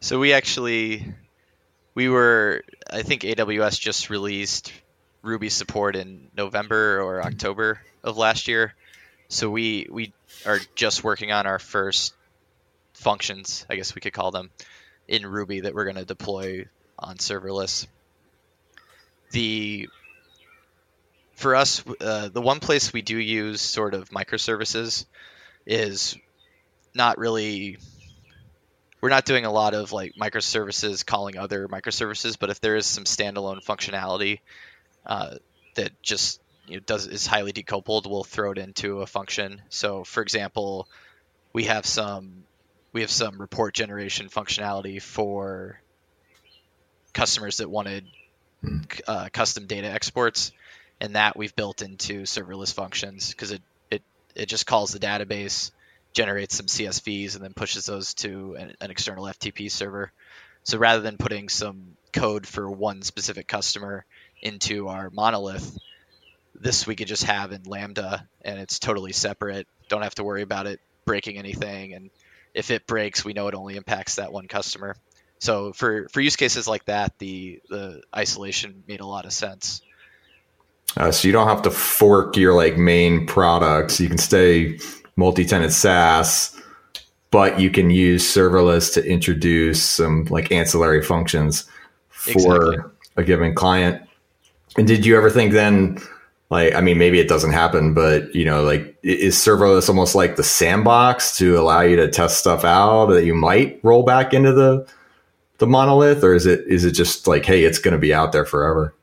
So 0.00 0.18
we 0.18 0.32
actually 0.32 1.12
we 1.94 2.08
were 2.08 2.62
I 2.90 3.02
think 3.02 3.22
AWS 3.22 3.80
just 3.80 4.10
released 4.10 4.72
Ruby 5.22 5.48
support 5.48 5.96
in 5.96 6.28
November 6.36 7.00
or 7.00 7.22
October 7.22 7.80
of 8.02 8.16
last 8.16 8.48
year. 8.48 8.74
So 9.28 9.48
we 9.48 9.86
we 9.90 10.12
are 10.44 10.58
just 10.74 11.02
working 11.02 11.32
on 11.32 11.46
our 11.46 11.58
first 11.58 12.14
functions, 12.94 13.64
I 13.70 13.76
guess 13.76 13.94
we 13.94 14.00
could 14.00 14.12
call 14.12 14.30
them, 14.30 14.50
in 15.08 15.24
Ruby 15.26 15.60
that 15.60 15.74
we're 15.74 15.84
going 15.84 15.96
to 15.96 16.04
deploy 16.04 16.66
on 16.98 17.16
serverless. 17.16 17.86
The 19.30 19.88
for 21.34 21.56
us, 21.56 21.82
uh, 22.00 22.28
the 22.28 22.42
one 22.42 22.60
place 22.60 22.92
we 22.92 23.02
do 23.02 23.16
use 23.16 23.60
sort 23.60 23.94
of 23.94 24.10
microservices 24.10 25.06
is 25.66 26.16
not 26.94 27.18
really. 27.18 27.78
We're 29.00 29.08
not 29.08 29.24
doing 29.24 29.44
a 29.44 29.50
lot 29.50 29.74
of 29.74 29.92
like 29.92 30.14
microservices 30.14 31.04
calling 31.04 31.36
other 31.36 31.66
microservices, 31.66 32.38
but 32.38 32.50
if 32.50 32.60
there 32.60 32.76
is 32.76 32.86
some 32.86 33.02
standalone 33.02 33.64
functionality 33.64 34.38
uh, 35.06 35.36
that 35.74 35.90
just 36.02 36.40
you 36.66 36.76
know, 36.76 36.82
does 36.86 37.06
is 37.06 37.26
highly 37.26 37.52
decoupled, 37.52 38.08
we'll 38.08 38.24
throw 38.24 38.52
it 38.52 38.58
into 38.58 39.00
a 39.00 39.06
function. 39.06 39.60
So, 39.68 40.04
for 40.04 40.22
example, 40.22 40.88
we 41.52 41.64
have 41.64 41.86
some 41.86 42.44
we 42.92 43.00
have 43.00 43.10
some 43.10 43.40
report 43.40 43.74
generation 43.74 44.28
functionality 44.28 45.00
for 45.00 45.80
customers 47.12 47.58
that 47.58 47.70
wanted 47.70 48.06
hmm. 48.60 48.78
uh, 49.06 49.28
custom 49.32 49.66
data 49.66 49.88
exports, 49.88 50.52
and 51.00 51.16
that 51.16 51.36
we've 51.36 51.54
built 51.56 51.82
into 51.82 52.22
serverless 52.22 52.72
functions 52.72 53.30
because 53.30 53.52
it, 53.52 53.62
it 53.90 54.02
it 54.34 54.46
just 54.46 54.66
calls 54.66 54.92
the 54.92 54.98
database, 54.98 55.72
generates 56.12 56.56
some 56.56 56.66
CSVs, 56.66 57.34
and 57.34 57.44
then 57.44 57.54
pushes 57.54 57.86
those 57.86 58.14
to 58.14 58.54
an, 58.58 58.74
an 58.80 58.90
external 58.90 59.24
FTP 59.24 59.70
server. 59.70 60.12
So 60.64 60.78
rather 60.78 61.02
than 61.02 61.16
putting 61.16 61.48
some 61.48 61.96
code 62.12 62.46
for 62.46 62.70
one 62.70 63.02
specific 63.02 63.48
customer, 63.48 64.04
into 64.42 64.88
our 64.88 65.10
monolith, 65.10 65.78
this 66.54 66.86
we 66.86 66.96
could 66.96 67.08
just 67.08 67.24
have 67.24 67.52
in 67.52 67.62
Lambda 67.64 68.28
and 68.42 68.58
it's 68.58 68.78
totally 68.78 69.12
separate. 69.12 69.66
Don't 69.88 70.02
have 70.02 70.14
to 70.16 70.24
worry 70.24 70.42
about 70.42 70.66
it 70.66 70.80
breaking 71.04 71.38
anything. 71.38 71.94
And 71.94 72.10
if 72.54 72.70
it 72.70 72.86
breaks, 72.86 73.24
we 73.24 73.32
know 73.32 73.48
it 73.48 73.54
only 73.54 73.76
impacts 73.76 74.16
that 74.16 74.32
one 74.32 74.46
customer. 74.46 74.96
So 75.38 75.72
for, 75.72 76.08
for 76.08 76.20
use 76.20 76.36
cases 76.36 76.68
like 76.68 76.84
that, 76.84 77.18
the, 77.18 77.60
the 77.68 78.02
isolation 78.14 78.84
made 78.86 79.00
a 79.00 79.06
lot 79.06 79.24
of 79.24 79.32
sense. 79.32 79.82
Uh, 80.96 81.10
so 81.10 81.26
you 81.26 81.32
don't 81.32 81.48
have 81.48 81.62
to 81.62 81.70
fork 81.70 82.36
your 82.36 82.54
like 82.54 82.76
main 82.76 83.26
products. 83.26 83.98
You 83.98 84.08
can 84.08 84.18
stay 84.18 84.78
multi-tenant 85.16 85.72
SaaS, 85.72 86.60
but 87.30 87.58
you 87.58 87.70
can 87.70 87.90
use 87.90 88.24
serverless 88.24 88.94
to 88.94 89.04
introduce 89.04 89.82
some 89.82 90.26
like 90.26 90.52
ancillary 90.52 91.02
functions 91.02 91.64
for 92.10 92.74
exactly. 92.74 92.92
a 93.16 93.24
given 93.24 93.54
client. 93.54 94.02
And 94.76 94.86
did 94.86 95.04
you 95.04 95.16
ever 95.16 95.30
think 95.30 95.52
then, 95.52 95.98
like, 96.50 96.74
I 96.74 96.80
mean, 96.80 96.98
maybe 96.98 97.20
it 97.20 97.28
doesn't 97.28 97.52
happen, 97.52 97.94
but 97.94 98.34
you 98.34 98.44
know, 98.44 98.62
like, 98.62 98.96
is 99.02 99.36
serverless 99.36 99.88
almost 99.88 100.14
like 100.14 100.36
the 100.36 100.42
sandbox 100.42 101.36
to 101.38 101.58
allow 101.58 101.82
you 101.82 101.96
to 101.96 102.08
test 102.10 102.38
stuff 102.38 102.64
out 102.64 103.06
that 103.06 103.24
you 103.24 103.34
might 103.34 103.80
roll 103.82 104.02
back 104.02 104.32
into 104.34 104.52
the 104.52 104.86
the 105.58 105.66
monolith, 105.66 106.24
or 106.24 106.34
is 106.34 106.46
it 106.46 106.64
is 106.66 106.84
it 106.84 106.92
just 106.92 107.26
like, 107.26 107.44
hey, 107.44 107.64
it's 107.64 107.78
going 107.78 107.92
to 107.92 107.98
be 107.98 108.12
out 108.12 108.32
there 108.32 108.44
forever? 108.44 108.94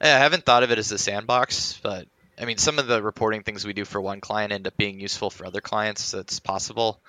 Yeah, 0.00 0.14
I 0.14 0.18
haven't 0.18 0.44
thought 0.44 0.62
of 0.62 0.70
it 0.70 0.78
as 0.78 0.92
a 0.92 0.98
sandbox, 0.98 1.80
but 1.82 2.06
I 2.40 2.44
mean, 2.44 2.58
some 2.58 2.78
of 2.78 2.86
the 2.86 3.02
reporting 3.02 3.42
things 3.42 3.66
we 3.66 3.72
do 3.72 3.84
for 3.84 4.00
one 4.00 4.20
client 4.20 4.52
end 4.52 4.66
up 4.66 4.76
being 4.76 5.00
useful 5.00 5.28
for 5.28 5.44
other 5.44 5.60
clients. 5.60 6.12
That's 6.12 6.38
possible. 6.38 7.00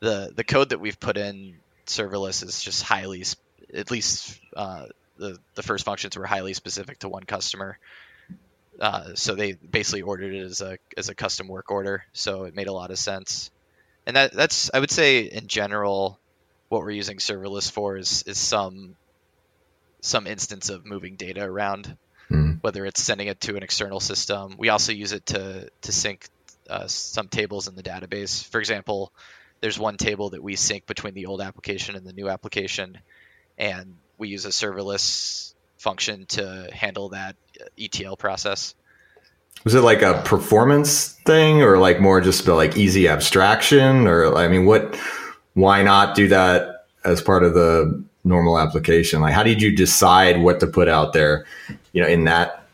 the 0.00 0.32
The 0.34 0.44
code 0.44 0.70
that 0.70 0.80
we've 0.80 0.98
put 0.98 1.16
in 1.16 1.56
serverless 1.86 2.44
is 2.44 2.62
just 2.62 2.82
highly, 2.82 3.24
at 3.74 3.90
least 3.90 4.38
uh, 4.56 4.86
the 5.18 5.38
the 5.54 5.62
first 5.62 5.84
functions 5.84 6.16
were 6.16 6.26
highly 6.26 6.54
specific 6.54 6.98
to 7.00 7.08
one 7.08 7.24
customer. 7.24 7.78
Uh, 8.80 9.14
so 9.14 9.34
they 9.34 9.52
basically 9.52 10.02
ordered 10.02 10.32
it 10.32 10.44
as 10.44 10.60
a 10.60 10.78
as 10.96 11.08
a 11.08 11.14
custom 11.14 11.48
work 11.48 11.70
order. 11.70 12.04
So 12.12 12.44
it 12.44 12.54
made 12.54 12.68
a 12.68 12.72
lot 12.72 12.90
of 12.90 12.98
sense. 12.98 13.50
And 14.06 14.16
that 14.16 14.32
that's 14.32 14.70
I 14.72 14.78
would 14.78 14.90
say 14.90 15.20
in 15.20 15.48
general, 15.48 16.18
what 16.68 16.82
we're 16.82 16.92
using 16.92 17.18
serverless 17.18 17.70
for 17.70 17.96
is 17.96 18.22
is 18.26 18.38
some 18.38 18.96
some 20.00 20.26
instance 20.26 20.70
of 20.70 20.86
moving 20.86 21.16
data 21.16 21.42
around, 21.42 21.96
mm. 22.30 22.62
whether 22.62 22.86
it's 22.86 23.02
sending 23.02 23.26
it 23.26 23.40
to 23.42 23.56
an 23.56 23.62
external 23.62 24.00
system. 24.00 24.54
We 24.58 24.68
also 24.68 24.92
use 24.92 25.12
it 25.12 25.26
to 25.26 25.70
to 25.82 25.92
sync 25.92 26.28
uh, 26.70 26.86
some 26.86 27.28
tables 27.28 27.66
in 27.68 27.74
the 27.74 27.82
database. 27.82 28.46
For 28.48 28.60
example, 28.60 29.12
there's 29.60 29.78
one 29.78 29.96
table 29.96 30.30
that 30.30 30.42
we 30.42 30.54
sync 30.54 30.86
between 30.86 31.14
the 31.14 31.26
old 31.26 31.40
application 31.40 31.96
and 31.96 32.06
the 32.06 32.12
new 32.12 32.28
application, 32.28 32.98
and 33.58 33.96
we 34.18 34.28
use 34.28 34.44
a 34.44 34.50
serverless 34.50 35.54
function 35.78 36.26
to 36.26 36.68
handle 36.72 37.10
that 37.10 37.36
ETL 37.78 38.16
process. 38.16 38.74
Was 39.64 39.74
it 39.74 39.80
like 39.80 40.02
a 40.02 40.22
performance 40.24 41.12
thing, 41.24 41.62
or 41.62 41.78
like 41.78 42.00
more 42.00 42.20
just 42.20 42.46
like 42.46 42.76
easy 42.76 43.08
abstraction, 43.08 44.06
or 44.06 44.36
I 44.36 44.48
mean, 44.48 44.66
what? 44.66 44.98
Why 45.54 45.82
not 45.82 46.14
do 46.14 46.28
that 46.28 46.86
as 47.04 47.20
part 47.20 47.42
of 47.42 47.54
the 47.54 48.04
normal 48.22 48.58
application? 48.58 49.20
Like, 49.20 49.34
how 49.34 49.42
did 49.42 49.60
you 49.60 49.74
decide 49.74 50.40
what 50.40 50.60
to 50.60 50.68
put 50.68 50.88
out 50.88 51.12
there? 51.12 51.46
You 51.92 52.02
know, 52.02 52.08
in 52.08 52.24
that 52.24 52.68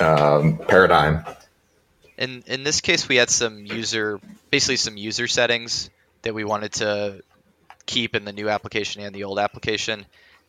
um, 0.00 0.58
paradigm. 0.58 1.24
In 2.18 2.42
in 2.46 2.64
this 2.64 2.80
case, 2.80 3.08
we 3.08 3.16
had 3.16 3.30
some 3.30 3.64
user, 3.64 4.18
basically 4.50 4.76
some 4.76 4.96
user 4.96 5.28
settings 5.28 5.90
that 6.22 6.34
we 6.34 6.42
wanted 6.42 6.72
to 6.72 7.22
keep 7.86 8.16
in 8.16 8.24
the 8.24 8.32
new 8.32 8.48
application 8.48 9.02
and 9.02 9.14
the 9.14 9.24
old 9.24 9.38
application 9.38 10.04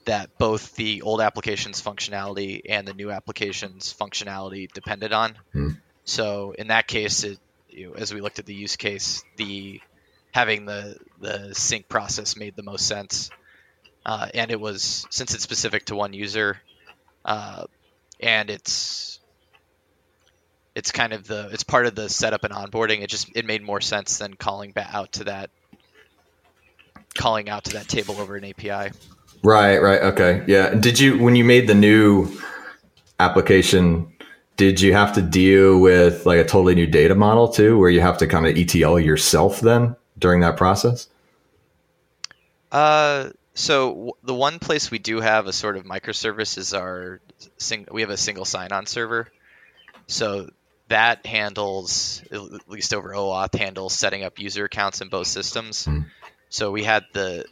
that 0.08 0.38
both 0.38 0.76
the 0.76 1.02
old 1.02 1.22
application's 1.22 1.82
functionality 1.82 2.62
and 2.68 2.88
the 2.88 2.94
new 2.94 3.12
application's 3.12 3.94
functionality 3.94 4.72
depended 4.72 5.14
on. 5.14 5.36
Hmm. 5.52 5.70
So 6.06 6.54
in 6.58 6.68
that 6.68 6.88
case, 6.88 7.24
it, 7.24 7.40
you 7.70 7.88
know, 7.90 7.94
as 7.96 8.14
we 8.14 8.22
looked 8.22 8.40
at 8.40 8.46
the 8.46 8.56
use 8.56 8.78
case, 8.78 9.24
the 9.36 9.82
having 10.32 10.66
the 10.66 10.98
the 11.20 11.54
sync 11.54 11.90
process 11.90 12.38
made 12.38 12.56
the 12.56 12.64
most 12.64 12.88
sense, 12.88 13.30
uh, 14.06 14.30
and 14.34 14.50
it 14.50 14.60
was 14.60 15.06
since 15.10 15.34
it's 15.34 15.44
specific 15.44 15.86
to 15.86 15.96
one 15.96 16.14
user, 16.14 16.58
uh, 17.26 17.66
and 18.20 18.50
it's 18.50 19.20
it's 20.74 20.92
kind 20.92 21.12
of 21.12 21.28
the 21.28 21.50
it's 21.52 21.64
part 21.64 21.86
of 21.86 21.96
the 21.96 22.08
setup 22.08 22.46
and 22.46 22.54
onboarding. 22.54 23.02
It 23.02 23.10
just 23.10 23.30
it 23.36 23.46
made 23.46 23.62
more 23.62 23.82
sense 23.82 24.20
than 24.20 24.36
calling 24.36 24.72
back 24.72 24.94
out 24.94 25.12
to 25.14 25.26
that 25.26 25.50
calling 27.14 27.50
out 27.50 27.66
to 27.66 27.74
that 27.74 27.90
table 27.90 28.16
over 28.20 28.38
an 28.38 28.46
API. 28.46 28.92
Right, 29.44 29.78
right. 29.78 30.02
Okay. 30.02 30.44
Yeah. 30.48 30.74
Did 30.74 31.00
you 31.00 31.18
when 31.18 31.36
you 31.36 31.44
made 31.44 31.68
the 31.68 31.76
new 31.76 32.32
application, 33.20 34.12
did 34.58 34.82
you 34.82 34.94
have 34.94 35.14
to 35.14 35.22
deal 35.22 35.80
with 35.80 36.26
like 36.26 36.40
a 36.40 36.44
totally 36.44 36.76
new 36.76 36.88
data 36.88 37.16
model 37.16 37.48
too 37.48 37.78
where 37.78 37.90
you 37.90 38.02
have 38.02 38.18
to 38.20 38.28
kind 38.28 38.46
of 38.48 38.58
ETL 38.58 39.00
yourself 39.00 39.60
then 39.60 39.96
during 40.18 40.42
that 40.42 40.58
process? 40.58 41.08
Uh 42.72 43.30
so 43.54 43.90
w- 43.90 44.12
the 44.24 44.36
one 44.36 44.60
place 44.60 44.92
we 44.92 45.00
do 45.00 45.20
have 45.20 45.48
a 45.48 45.54
sort 45.54 45.78
of 45.78 45.84
microservice 45.86 46.58
is 46.58 46.74
our 46.74 47.20
sing- 47.58 47.88
we 47.92 48.02
have 48.02 48.12
a 48.12 48.18
single 48.18 48.46
sign-on 48.46 48.86
server. 48.86 49.28
So 50.08 50.50
that 50.90 51.26
handles 51.26 52.24
at 52.32 52.70
least 52.70 52.94
over 52.94 53.10
OAuth 53.10 53.56
handles 53.56 53.94
setting 53.94 54.24
up 54.24 54.40
user 54.40 54.66
accounts 54.66 55.02
in 55.02 55.10
both 55.10 55.28
systems. 55.28 55.86
Hmm. 55.86 56.02
So 56.50 56.72
we 56.72 56.84
had 56.84 57.06
the 57.14 57.46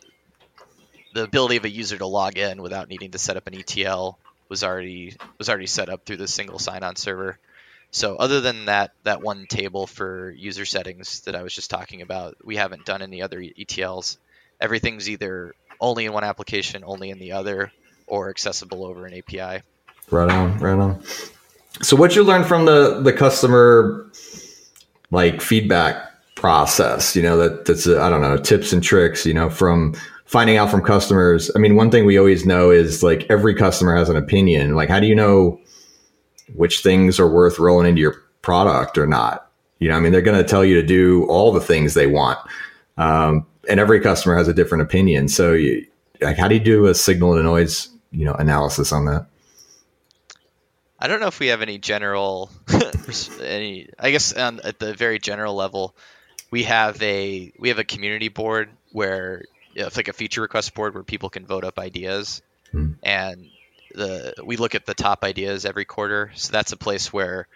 the 1.16 1.24
ability 1.24 1.56
of 1.56 1.64
a 1.64 1.70
user 1.70 1.98
to 1.98 2.06
log 2.06 2.38
in 2.38 2.62
without 2.62 2.90
needing 2.90 3.12
to 3.12 3.18
set 3.18 3.38
up 3.38 3.48
an 3.48 3.56
ETL 3.56 4.20
was 4.50 4.66
already 4.66 5.16
was 5.38 5.48
already 5.48 5.66
set 5.66 5.88
up 5.88 6.06
through 6.06 6.18
the 6.18 6.28
single 6.28 6.60
sign-on 6.60 6.98
server. 6.98 7.40
So 7.90 8.18
other 8.18 8.42
than 8.42 8.66
that 8.66 8.92
that 9.04 9.22
one 9.22 9.48
table 9.48 9.88
for 9.88 10.32
user 10.32 10.66
settings 10.66 11.22
that 11.22 11.34
I 11.34 11.42
was 11.42 11.56
just 11.56 11.70
talking 11.70 12.02
about, 12.02 12.36
we 12.44 12.58
haven't 12.58 12.86
done 12.86 13.02
any 13.02 13.22
other 13.22 13.40
ETLs. 13.40 14.18
Everything's 14.60 15.10
either 15.10 15.56
only 15.80 16.06
in 16.06 16.12
one 16.12 16.26
application, 16.26 16.84
only 16.86 17.10
in 17.12 17.20
the 17.20 17.32
other, 17.32 17.72
or 18.08 18.30
accessible 18.30 18.86
over 18.86 19.06
an 19.06 19.14
API. 19.14 19.64
Right 20.12 20.30
on, 20.30 20.60
right 20.60 20.78
on. 20.78 21.02
So 21.82 21.96
what 21.96 22.14
you 22.16 22.24
learned 22.24 22.46
from 22.46 22.66
the 22.66 23.00
the 23.02 23.14
customer 23.14 24.12
like 25.12 25.40
feedback 25.40 26.12
process, 26.36 27.16
you 27.16 27.22
know, 27.22 27.38
that 27.38 27.64
that's 27.64 27.88
I 27.88 28.10
don't 28.10 28.22
know, 28.22 28.36
tips 28.36 28.74
and 28.74 28.84
tricks, 28.84 29.26
you 29.26 29.34
know, 29.34 29.50
from 29.50 29.96
finding 30.26 30.58
out 30.58 30.70
from 30.70 30.82
customers. 30.82 31.50
I 31.56 31.60
mean, 31.60 31.76
one 31.76 31.92
thing 31.92 32.06
we 32.06 32.18
always 32.18 32.46
know 32.46 32.72
is 32.72 33.04
like 33.04 33.26
every 33.30 33.56
customer 33.56 33.96
has 33.96 34.10
an 34.10 34.18
opinion. 34.18 34.76
Like 34.76 34.90
how 34.90 35.00
do 35.00 35.08
you 35.08 35.16
know 35.16 35.60
which 36.54 36.82
things 36.82 37.20
are 37.20 37.30
worth 37.30 37.60
rolling 37.60 37.88
into 37.88 38.02
your 38.02 38.16
product 38.42 38.98
or 38.98 39.08
not? 39.08 39.50
You 39.80 39.90
know, 39.90 39.98
I 39.98 40.00
mean, 40.00 40.12
they're 40.12 40.22
going 40.22 40.42
to 40.42 40.50
tell 40.50 40.66
you 40.66 40.76
to 40.76 40.88
do 40.88 41.26
all 41.26 41.52
the 41.52 41.62
things 41.62 41.94
they 41.94 42.08
want. 42.08 42.40
Um, 42.98 43.46
and 43.70 43.80
every 43.80 44.00
customer 44.00 44.36
has 44.38 44.48
a 44.48 44.54
different 44.54 44.84
opinion. 44.84 45.28
So 45.28 45.54
you, 45.54 45.86
like 46.22 46.38
how 46.38 46.48
do 46.48 46.56
you 46.56 46.62
do 46.62 46.86
a 46.86 46.96
signal 46.96 47.36
to 47.36 47.44
noise, 47.44 47.90
you 48.12 48.26
know, 48.26 48.34
analysis 48.34 48.92
on 48.92 49.06
that? 49.06 49.28
I 50.98 51.08
don't 51.08 51.20
know 51.20 51.28
if 51.28 51.40
we 51.40 51.48
have 51.48 51.62
any 51.62 51.78
general, 51.78 52.50
any. 53.44 53.90
I 54.00 54.12
guess 54.12 54.34
on, 54.34 54.62
at 54.64 54.80
the 54.80 54.94
very 54.94 55.20
general 55.20 55.54
level, 55.54 55.96
we 56.52 56.64
have 56.64 57.02
a 57.04 57.52
we 57.60 57.70
have 57.70 57.80
a 57.80 57.84
community 57.84 58.30
board 58.30 58.70
where 58.92 59.44
it's 59.76 59.98
like 59.98 60.08
a 60.08 60.14
feature 60.14 60.42
request 60.42 60.74
board 60.74 60.94
where 60.94 61.04
people 61.04 61.30
can 61.30 61.46
vote 61.46 61.64
up 61.64 61.80
ideas, 61.80 62.42
Hmm. 62.72 62.94
and 63.04 63.46
the 63.94 64.34
we 64.44 64.58
look 64.58 64.76
at 64.76 64.86
the 64.86 64.94
top 64.94 65.24
ideas 65.24 65.66
every 65.66 65.86
quarter. 65.86 66.32
So 66.36 66.52
that's 66.52 66.72
a 66.72 66.78
place 66.78 67.14
where 67.14 67.48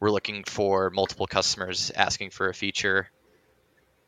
we're 0.00 0.10
looking 0.10 0.44
for 0.44 0.90
multiple 0.90 1.26
customers 1.26 1.90
asking 1.94 2.30
for 2.30 2.48
a 2.48 2.54
feature. 2.54 3.08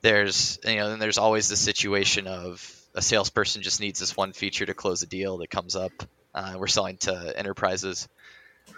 There's 0.03 0.59
you 0.65 0.77
know, 0.77 0.91
then 0.91 0.99
there's 0.99 1.19
always 1.19 1.49
the 1.49 1.57
situation 1.57 2.27
of 2.27 2.77
a 2.95 3.03
salesperson 3.03 3.63
just 3.63 3.81
needs 3.81 4.01
this 4.01 4.17
one 4.17 4.33
feature 4.33 4.67
to 4.67 4.75
close 4.75 5.03
a 5.03 5.07
deal 5.07 5.39
that 5.39 5.51
comes 5.51 5.77
up. 5.77 5.93
Uh, 6.35 6.55
we're 6.59 6.67
selling 6.69 6.97
to 6.99 7.39
enterprises. 7.39 8.09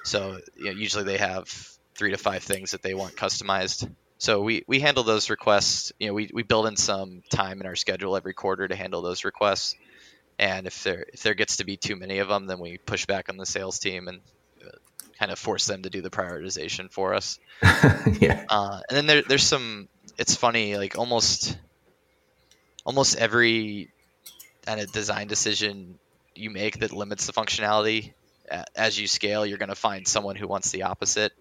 So 0.05 0.39
you 0.57 0.67
know, 0.67 0.71
usually 0.73 1.05
they 1.05 1.19
have 1.19 1.49
three 1.95 2.11
to 2.13 2.17
five 2.17 2.43
things 2.43 2.71
that 2.71 2.83
they 2.83 2.95
want 2.95 3.15
customized. 3.15 3.91
So 4.23 4.41
we, 4.41 4.63
we 4.69 4.79
handle 4.79 5.03
those 5.03 5.31
requests. 5.31 5.91
You 5.99 6.07
know, 6.07 6.15
we, 6.15 6.31
we 6.33 6.45
build 6.45 6.69
in 6.69 6.77
some 6.77 7.25
time 7.29 7.61
in 7.61 7.67
our 7.67 7.75
schedule 7.75 8.17
every 8.17 8.35
quarter 8.35 8.69
to 8.69 8.77
handle 8.77 9.03
those 9.03 9.25
requests. 9.25 9.75
And 10.39 10.69
if 10.69 10.85
there 10.85 11.07
if 11.13 11.25
there 11.25 11.35
gets 11.35 11.57
to 11.57 11.65
be 11.65 11.77
too 11.77 11.97
many 11.97 12.21
of 12.21 12.29
them, 12.29 12.47
then 12.47 12.61
we 12.61 12.79
push 12.79 13.05
back 13.05 13.29
on 13.29 13.37
the 13.37 13.45
sales 13.45 13.81
team 13.81 14.07
and 14.07 14.21
uh, 14.65 14.77
kind 15.19 15.33
of 15.33 15.41
force 15.41 15.67
them 15.67 15.83
to 15.83 15.91
do 15.91 16.03
the 16.03 16.11
prioritization 16.11 16.89
for 16.93 17.15
us. 17.15 17.41
yeah. 18.21 18.45
Uh, 18.49 18.79
and 18.89 18.97
then 18.97 19.07
there, 19.07 19.23
there's 19.23 19.43
some. 19.43 19.89
It's 20.17 20.37
funny, 20.37 20.77
like 20.77 20.97
almost 20.97 21.59
almost 22.85 23.17
every 23.17 23.91
kind 24.65 24.81
of 24.81 24.93
design 24.93 25.27
decision 25.27 25.99
you 26.37 26.51
make 26.51 26.79
that 26.79 26.93
limits 26.93 27.27
the 27.27 27.33
functionality 27.33 28.13
as 28.77 29.01
you 29.01 29.07
scale, 29.07 29.45
you're 29.47 29.59
going 29.59 29.69
to 29.69 29.75
find 29.75 30.07
someone 30.07 30.37
who 30.37 30.47
wants 30.47 30.71
the 30.71 30.85
opposite. 30.85 31.33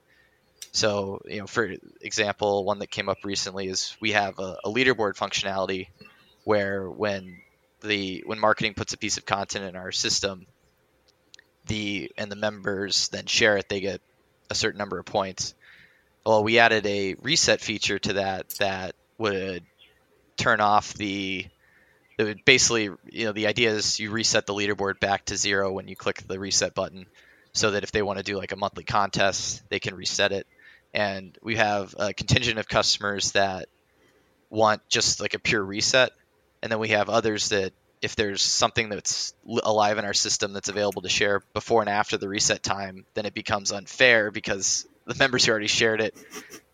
So, 0.71 1.21
you 1.25 1.39
know, 1.39 1.47
for 1.47 1.73
example, 2.01 2.63
one 2.63 2.79
that 2.79 2.89
came 2.91 3.09
up 3.09 3.17
recently 3.23 3.67
is 3.67 3.95
we 3.99 4.11
have 4.11 4.39
a, 4.39 4.57
a 4.63 4.69
leaderboard 4.69 5.15
functionality 5.15 5.87
where 6.43 6.89
when 6.89 7.41
the 7.81 8.23
when 8.25 8.39
marketing 8.39 8.73
puts 8.73 8.93
a 8.93 8.97
piece 8.97 9.17
of 9.17 9.25
content 9.25 9.65
in 9.65 9.75
our 9.75 9.91
system, 9.91 10.45
the 11.67 12.11
and 12.17 12.31
the 12.31 12.35
members 12.35 13.09
then 13.09 13.25
share 13.25 13.57
it, 13.57 13.67
they 13.69 13.81
get 13.81 14.01
a 14.49 14.55
certain 14.55 14.77
number 14.77 14.97
of 14.97 15.05
points. 15.05 15.53
Well, 16.25 16.43
we 16.43 16.59
added 16.59 16.85
a 16.85 17.15
reset 17.15 17.61
feature 17.61 17.99
to 17.99 18.13
that 18.13 18.49
that 18.59 18.95
would 19.17 19.63
turn 20.37 20.61
off 20.61 20.93
the 20.93 21.45
it 22.17 22.23
would 22.23 22.45
basically 22.45 22.89
you 23.09 23.25
know 23.25 23.31
the 23.31 23.47
idea 23.47 23.71
is 23.71 23.99
you 23.99 24.11
reset 24.11 24.45
the 24.45 24.53
leaderboard 24.53 24.99
back 24.99 25.25
to 25.25 25.37
zero 25.37 25.71
when 25.71 25.87
you 25.87 25.95
click 25.95 26.21
the 26.27 26.39
reset 26.39 26.73
button 26.73 27.05
so 27.53 27.71
that 27.71 27.83
if 27.83 27.91
they 27.91 28.01
want 28.01 28.17
to 28.17 28.23
do 28.23 28.37
like 28.37 28.51
a 28.51 28.55
monthly 28.55 28.83
contest 28.83 29.63
they 29.69 29.79
can 29.79 29.95
reset 29.95 30.31
it. 30.31 30.47
And 30.93 31.37
we 31.41 31.55
have 31.55 31.95
a 31.97 32.13
contingent 32.13 32.59
of 32.59 32.67
customers 32.67 33.31
that 33.31 33.69
want 34.49 34.81
just 34.89 35.21
like 35.21 35.33
a 35.33 35.39
pure 35.39 35.63
reset. 35.63 36.11
And 36.61 36.71
then 36.71 36.79
we 36.79 36.89
have 36.89 37.09
others 37.09 37.49
that 37.49 37.73
if 38.01 38.15
there's 38.15 38.41
something 38.41 38.89
that's 38.89 39.33
alive 39.63 39.97
in 39.97 40.05
our 40.05 40.13
system 40.13 40.53
that's 40.53 40.69
available 40.69 41.03
to 41.03 41.09
share 41.09 41.41
before 41.53 41.81
and 41.81 41.89
after 41.89 42.17
the 42.17 42.27
reset 42.27 42.63
time 42.63 43.05
then 43.13 43.25
it 43.25 43.33
becomes 43.33 43.71
unfair 43.71 44.31
because 44.31 44.87
the 45.05 45.15
members 45.19 45.45
who 45.45 45.51
already 45.51 45.67
shared 45.67 46.01
it 46.01 46.15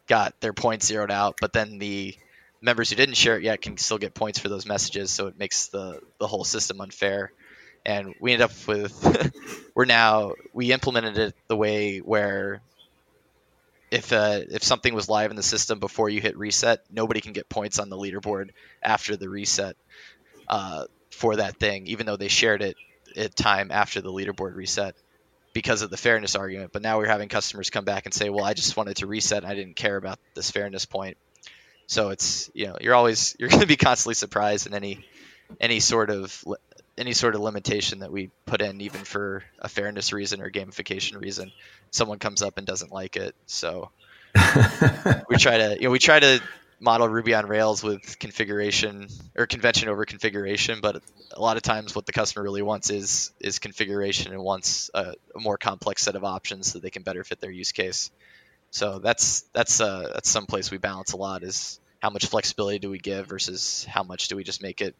got 0.07 0.39
their 0.39 0.53
points 0.53 0.87
zeroed 0.87 1.11
out. 1.11 1.35
But 1.39 1.53
then 1.53 1.77
the 1.79 2.15
members 2.61 2.89
who 2.89 2.95
didn't 2.95 3.15
share 3.15 3.37
it 3.37 3.43
yet 3.43 3.61
can 3.61 3.77
still 3.77 3.97
get 3.97 4.13
points 4.13 4.39
for 4.39 4.49
those 4.49 4.65
messages. 4.65 5.11
So 5.11 5.27
it 5.27 5.37
makes 5.37 5.67
the 5.67 6.01
the 6.19 6.27
whole 6.27 6.43
system 6.43 6.81
unfair 6.81 7.31
and 7.87 8.13
we 8.19 8.33
end 8.33 8.43
up 8.43 8.51
with 8.67 9.31
we're 9.75 9.85
now 9.85 10.33
we 10.53 10.71
implemented 10.71 11.17
it 11.17 11.35
the 11.47 11.55
way 11.55 11.99
where 11.99 12.61
if 13.89 14.11
uh, 14.13 14.41
if 14.51 14.63
something 14.63 14.93
was 14.93 15.09
live 15.09 15.31
in 15.31 15.37
the 15.37 15.43
system 15.43 15.79
before 15.79 16.09
you 16.09 16.21
hit 16.21 16.37
reset 16.37 16.81
nobody 16.91 17.21
can 17.21 17.33
get 17.33 17.49
points 17.49 17.79
on 17.79 17.89
the 17.89 17.97
leaderboard 17.97 18.49
after 18.83 19.15
the 19.15 19.29
reset 19.29 19.75
uh, 20.49 20.85
for 21.11 21.37
that 21.37 21.57
thing 21.57 21.87
even 21.87 22.05
though 22.05 22.17
they 22.17 22.27
shared 22.27 22.61
it 22.61 22.75
at 23.15 23.35
time 23.35 23.71
after 23.71 24.01
the 24.01 24.11
leaderboard 24.11 24.55
reset 24.55 24.95
because 25.53 25.81
of 25.81 25.89
the 25.89 25.97
fairness 25.97 26.35
argument. 26.35 26.71
But 26.71 26.83
now 26.83 26.99
we're 26.99 27.07
having 27.07 27.29
customers 27.29 27.71
come 27.71 27.83
back 27.83 28.05
and 28.05 28.13
say 28.13 28.29
well 28.29 28.45
i 28.45 28.53
just 28.53 28.77
wanted 28.77 28.97
to 28.97 29.07
reset. 29.07 29.43
I 29.43 29.55
didn't 29.55 29.75
care 29.75 29.97
about 29.97 30.19
this 30.35 30.51
fairness 30.51 30.85
point. 30.85 31.17
So 31.87 32.09
it's 32.09 32.51
you 32.53 32.67
know 32.67 32.77
you're 32.79 32.93
always 32.95 33.35
you're 33.39 33.49
going 33.49 33.61
to 33.61 33.67
be 33.67 33.77
constantly 33.77 34.13
surprised 34.13 34.67
in 34.67 34.73
any 34.73 35.03
any 35.59 35.79
sort 35.79 36.09
of 36.09 36.43
any 36.97 37.13
sort 37.13 37.35
of 37.35 37.41
limitation 37.41 37.99
that 37.99 38.11
we 38.11 38.31
put 38.45 38.61
in, 38.61 38.81
even 38.81 39.01
for 39.01 39.43
a 39.59 39.69
fairness 39.69 40.13
reason 40.13 40.41
or 40.41 40.49
gamification 40.49 41.19
reason. 41.21 41.51
Someone 41.91 42.19
comes 42.19 42.41
up 42.41 42.57
and 42.57 42.65
doesn't 42.65 42.91
like 42.91 43.15
it, 43.15 43.35
so 43.45 43.91
we 45.29 45.37
try 45.37 45.57
to 45.57 45.75
you 45.75 45.83
know 45.83 45.91
we 45.91 45.99
try 45.99 46.19
to 46.19 46.41
model 46.79 47.07
Ruby 47.07 47.33
on 47.33 47.47
Rails 47.47 47.83
with 47.83 48.19
configuration 48.19 49.07
or 49.35 49.47
convention 49.47 49.89
over 49.89 50.05
configuration, 50.05 50.79
but 50.81 51.01
a 51.31 51.41
lot 51.41 51.57
of 51.57 51.63
times 51.63 51.95
what 51.95 52.05
the 52.05 52.11
customer 52.11 52.43
really 52.43 52.61
wants 52.61 52.89
is 52.89 53.31
is 53.39 53.59
configuration 53.59 54.33
and 54.33 54.41
wants 54.43 54.89
a, 54.93 55.13
a 55.35 55.39
more 55.39 55.57
complex 55.57 56.03
set 56.03 56.15
of 56.15 56.23
options 56.23 56.71
so 56.71 56.79
they 56.79 56.89
can 56.89 57.03
better 57.03 57.23
fit 57.23 57.39
their 57.39 57.51
use 57.51 57.71
case. 57.71 58.11
So 58.71 58.99
that's 58.99 59.41
that's 59.53 59.81
uh, 59.81 60.11
that's 60.13 60.29
some 60.29 60.45
place 60.45 60.71
we 60.71 60.77
balance 60.77 61.13
a 61.13 61.17
lot 61.17 61.43
is 61.43 61.79
how 61.99 62.09
much 62.09 62.27
flexibility 62.27 62.79
do 62.79 62.89
we 62.89 62.99
give 62.99 63.27
versus 63.27 63.85
how 63.89 64.03
much 64.03 64.27
do 64.27 64.35
we 64.35 64.43
just 64.43 64.61
make 64.61 64.81
it 64.81 64.95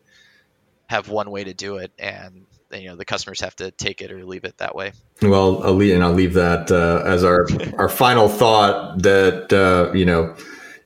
have 0.88 1.10
one 1.10 1.30
way 1.30 1.44
to 1.44 1.54
do 1.54 1.78
it 1.78 1.92
and 2.00 2.46
you 2.74 2.88
know 2.88 2.96
the 2.96 3.06
customers 3.06 3.40
have 3.42 3.56
to 3.56 3.72
take 3.72 4.02
it 4.02 4.12
or 4.12 4.26
leave 4.26 4.44
it 4.44 4.58
that 4.58 4.76
way. 4.76 4.92
Well, 5.22 5.64
I'll 5.64 5.74
leave, 5.74 5.96
and 5.96 6.04
I'll 6.04 6.14
leave 6.14 6.34
that 6.34 6.72
uh, 6.72 7.02
as 7.06 7.24
our 7.24 7.48
our 7.78 7.90
final 7.90 8.28
thought 8.28 9.02
that 9.04 9.54
uh, 9.54 9.94
you 9.94 10.06
know 10.06 10.36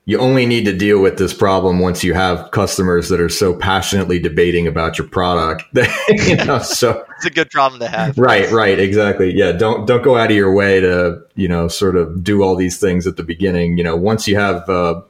you 0.05 0.17
only 0.17 0.45
need 0.45 0.65
to 0.65 0.75
deal 0.75 0.99
with 0.99 1.17
this 1.17 1.33
problem 1.33 1.79
once 1.79 2.03
you 2.03 2.13
have 2.13 2.51
customers 2.51 3.09
that 3.09 3.19
are 3.19 3.29
so 3.29 3.55
passionately 3.55 4.19
debating 4.19 4.67
about 4.67 4.97
your 4.97 5.07
product. 5.07 5.63
you 6.09 6.35
know, 6.37 6.59
so 6.59 7.05
it's 7.17 7.25
a 7.25 7.29
good 7.29 7.49
problem 7.51 7.79
to 7.79 7.87
have. 7.87 8.17
Right, 8.17 8.49
right, 8.51 8.79
exactly. 8.79 9.33
Yeah, 9.33 9.51
don't 9.51 9.85
don't 9.85 10.03
go 10.03 10.17
out 10.17 10.31
of 10.31 10.35
your 10.35 10.53
way 10.53 10.79
to 10.79 11.21
you 11.35 11.47
know 11.47 11.67
sort 11.67 11.95
of 11.95 12.23
do 12.23 12.43
all 12.43 12.55
these 12.55 12.79
things 12.79 13.07
at 13.07 13.17
the 13.17 13.23
beginning. 13.23 13.77
You 13.77 13.83
know, 13.83 13.95
once 13.95 14.27
you 14.27 14.35
have 14.37 14.67
uh, 14.69 15.01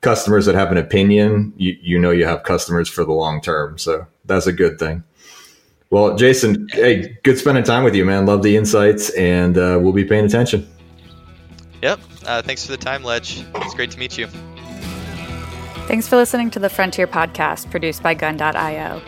customers 0.00 0.46
that 0.46 0.54
have 0.54 0.70
an 0.70 0.78
opinion, 0.78 1.52
you 1.56 1.76
you 1.80 1.98
know 1.98 2.10
you 2.10 2.26
have 2.26 2.42
customers 2.42 2.88
for 2.88 3.04
the 3.04 3.12
long 3.12 3.40
term. 3.40 3.78
So 3.78 4.06
that's 4.24 4.46
a 4.46 4.52
good 4.52 4.78
thing. 4.78 5.02
Well, 5.90 6.16
Jason, 6.16 6.66
hey, 6.72 7.16
good 7.22 7.38
spending 7.38 7.62
time 7.62 7.84
with 7.84 7.94
you, 7.94 8.04
man. 8.04 8.26
Love 8.26 8.42
the 8.42 8.56
insights, 8.56 9.10
and 9.10 9.56
uh, 9.56 9.78
we'll 9.80 9.92
be 9.92 10.04
paying 10.04 10.24
attention. 10.24 10.68
Yep. 11.82 12.00
Uh, 12.26 12.42
thanks 12.42 12.64
for 12.64 12.72
the 12.72 12.78
time, 12.78 13.04
Ledge. 13.04 13.44
It's 13.56 13.74
great 13.74 13.90
to 13.92 13.98
meet 13.98 14.18
you. 14.18 14.26
Thanks 15.86 16.08
for 16.08 16.16
listening 16.16 16.50
to 16.52 16.58
the 16.58 16.70
Frontier 16.70 17.06
podcast 17.06 17.70
produced 17.70 18.02
by 18.02 18.14
Gun.io. 18.14 19.02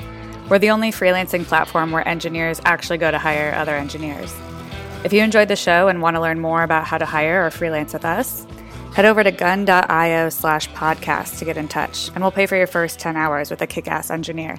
We're 0.49 0.59
the 0.59 0.71
only 0.71 0.93
freelancing 0.93 1.45
platform 1.45 1.91
where 1.91 2.07
engineers 2.07 2.61
actually 2.65 2.99
go 2.99 3.11
to 3.11 3.19
hire 3.19 3.55
other 3.55 3.75
engineers. 3.75 4.33
If 5.03 5.13
you 5.13 5.23
enjoyed 5.23 5.49
the 5.49 5.57
show 5.57 5.89
and 5.89 6.03
want 6.03 6.17
to 6.17 6.21
learn 6.21 6.39
more 6.39 6.63
about 6.63 6.87
how 6.87 6.99
to 6.99 7.07
hire 7.07 7.45
or 7.45 7.51
freelance 7.51 7.95
with 7.95 8.05
us, 8.05 8.47
head 8.95 9.07
over 9.07 9.25
to 9.25 9.33
gun.io 9.33 10.29
slash 10.29 10.69
podcast 10.71 11.39
to 11.39 11.45
get 11.45 11.57
in 11.57 11.67
touch, 11.67 12.09
and 12.09 12.21
we'll 12.21 12.31
pay 12.31 12.47
for 12.47 12.57
your 12.57 12.67
first 12.67 12.99
10 13.01 13.17
hours 13.17 13.51
with 13.51 13.61
a 13.63 13.67
kick 13.67 13.89
ass 13.89 14.11
engineer. 14.11 14.59